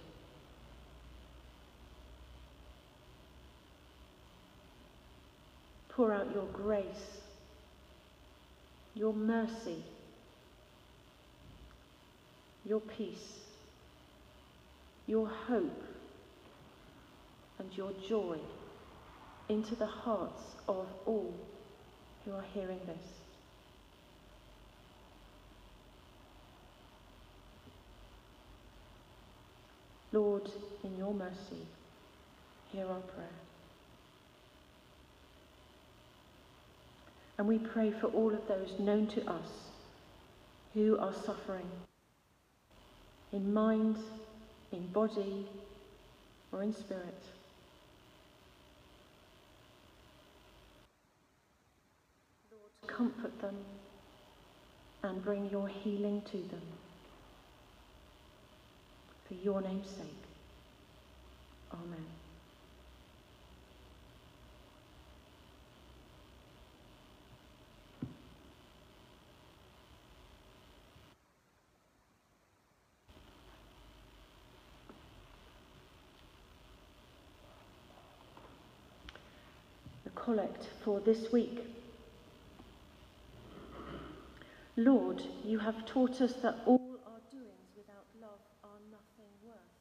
Pour 5.90 6.12
out 6.12 6.28
your 6.34 6.46
grace, 6.46 7.20
your 8.96 9.14
mercy, 9.14 9.84
your 12.66 12.80
peace 12.80 13.46
your 15.08 15.28
hope 15.28 15.84
and 17.60 17.78
your 17.78 17.92
joy 18.08 18.38
into 19.50 19.76
the 19.76 19.86
hearts 19.86 20.56
of 20.68 20.88
all 21.06 21.34
who 22.24 22.32
are 22.34 22.46
hearing 22.54 22.80
this. 22.88 23.16
Lord, 30.12 30.50
in 30.84 30.98
your 30.98 31.14
mercy, 31.14 31.68
hear 32.72 32.88
our 32.88 33.02
prayer. 33.02 33.28
And 37.38 37.48
we 37.48 37.58
pray 37.58 37.92
for 37.92 38.08
all 38.08 38.34
of 38.34 38.48
those 38.48 38.80
known 38.80 39.08
to 39.08 39.30
us 39.30 39.72
who 40.74 40.98
are 40.98 41.14
suffering 41.14 41.70
in 43.34 43.54
mind, 43.54 43.98
in 44.72 44.88
body 44.88 45.46
or 46.52 46.64
in 46.64 46.74
spirit. 46.74 47.24
Lord, 52.52 52.85
comfort 52.96 53.40
them 53.42 53.56
and 55.04 55.24
bring 55.24 55.50
your 55.50 55.68
healing 55.68 56.22
to 56.32 56.38
them. 56.38 56.62
For 59.28 59.34
your 59.34 59.62
name's 59.62 59.90
sake. 59.90 60.06
Amen. 61.74 62.06
The 80.04 80.10
collect 80.12 80.68
for 80.84 81.00
this 81.02 81.32
week. 81.32 81.75
Lord, 84.78 85.24
you 85.44 85.60
have 85.60 85.86
taught 85.86 86.20
us 86.20 86.34
that 86.44 86.60
all 86.66 87.00
our 87.08 87.24
doings 87.32 87.72
without 87.78 88.08
love 88.20 88.44
are 88.62 88.84
nothing 88.92 89.32
worth. 89.42 89.80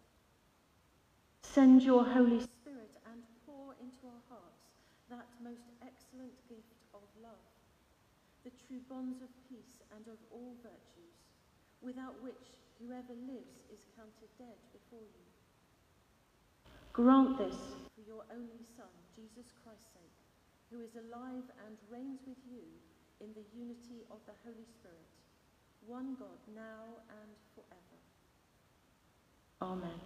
Send 1.42 1.82
your 1.82 2.04
Holy 2.04 2.38
Spirit 2.38 2.94
and 3.10 3.22
pour 3.44 3.74
into 3.82 4.06
our 4.06 4.22
hearts 4.30 4.70
that 5.10 5.26
most 5.42 5.66
excellent 5.82 6.30
gift 6.48 6.78
of 6.94 7.02
love, 7.20 7.42
the 8.44 8.54
true 8.66 8.78
bonds 8.88 9.20
of 9.20 9.34
peace 9.50 9.82
and 9.96 10.06
of 10.06 10.18
all 10.30 10.54
virtues, 10.62 11.18
without 11.82 12.14
which 12.22 12.54
whoever 12.78 13.18
lives 13.26 13.66
is 13.74 13.90
counted 13.98 14.30
dead 14.38 14.62
before 14.70 15.02
you. 15.02 15.26
Grant 16.92 17.36
this 17.36 17.58
for 17.98 18.06
your 18.06 18.22
only 18.30 18.62
Son, 18.78 18.94
Jesus 19.18 19.50
Christ's 19.58 19.90
sake 19.90 20.24
who 20.70 20.82
is 20.82 20.94
alive 20.94 21.46
and 21.66 21.78
reigns 21.90 22.22
with 22.26 22.38
you 22.50 22.66
in 23.20 23.28
the 23.34 23.44
unity 23.56 24.04
of 24.10 24.18
the 24.26 24.32
Holy 24.44 24.66
Spirit, 24.78 25.08
one 25.86 26.16
God, 26.18 26.40
now 26.54 27.02
and 27.08 27.30
forever. 27.54 27.98
Amen. 29.62 30.00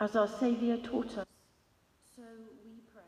As 0.00 0.14
our 0.14 0.28
Saviour 0.28 0.76
taught 0.78 1.18
us, 1.18 1.26
so 2.14 2.22
we 2.64 2.80
pray. 2.92 3.02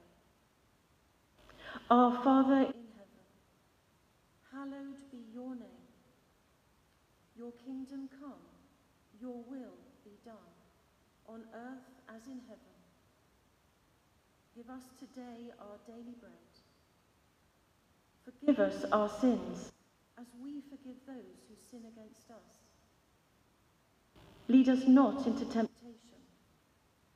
Our 1.91 2.23
Father 2.23 2.63
in 2.63 2.85
heaven, 2.99 3.25
hallowed 4.53 4.99
be 5.11 5.19
your 5.33 5.55
name. 5.55 5.87
Your 7.37 7.53
kingdom 7.65 8.09
come, 8.21 8.43
your 9.21 9.43
will 9.49 9.79
be 10.05 10.19
done, 10.25 10.53
on 11.29 11.45
earth 11.55 11.89
as 12.09 12.27
in 12.27 12.41
heaven. 12.49 12.75
Give 14.57 14.69
us 14.69 14.83
today 14.99 15.53
our 15.61 15.79
daily 15.87 16.15
bread. 16.21 16.50
Forgive 18.39 18.61
us 18.61 18.85
our 18.93 19.09
sins, 19.09 19.73
as 20.19 20.27
we 20.43 20.63
forgive 20.71 20.97
those 21.07 21.41
who 21.49 21.55
sin 21.71 21.81
against 21.81 22.31
us. 22.31 22.59
Lead 24.49 24.69
us 24.69 24.87
not 24.87 25.27
into 25.27 25.45
temptation, 25.45 26.21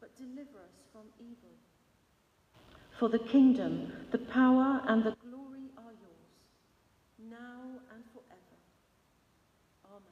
but 0.01 0.17
deliver 0.17 0.59
us 0.59 0.75
from 0.93 1.03
evil. 1.19 1.55
For 2.99 3.09
the 3.09 3.19
kingdom, 3.19 3.93
the 4.11 4.19
power, 4.19 4.83
and 4.87 5.05
the 5.05 5.17
glory 5.29 5.71
are 5.77 5.93
yours, 5.93 7.29
now 7.31 7.63
and 7.93 8.05
forever. 8.13 8.59
Amen. 9.87 10.03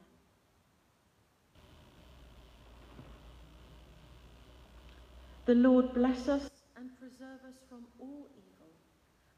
The 5.45 5.55
Lord 5.55 5.93
bless 5.93 6.27
us 6.27 6.49
and 6.77 6.89
preserve 6.99 7.39
us 7.47 7.55
from 7.69 7.85
all 7.99 8.27
evil, 8.37 8.71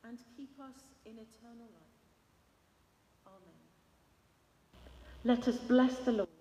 and 0.03 0.17
keep 0.37 0.59
us 0.59 0.94
in 1.05 1.13
eternal 1.13 1.69
life. 1.71 2.01
Amen. 3.27 3.61
Let 5.23 5.47
us 5.47 5.57
bless 5.57 5.99
the 5.99 6.11
Lord. 6.11 6.34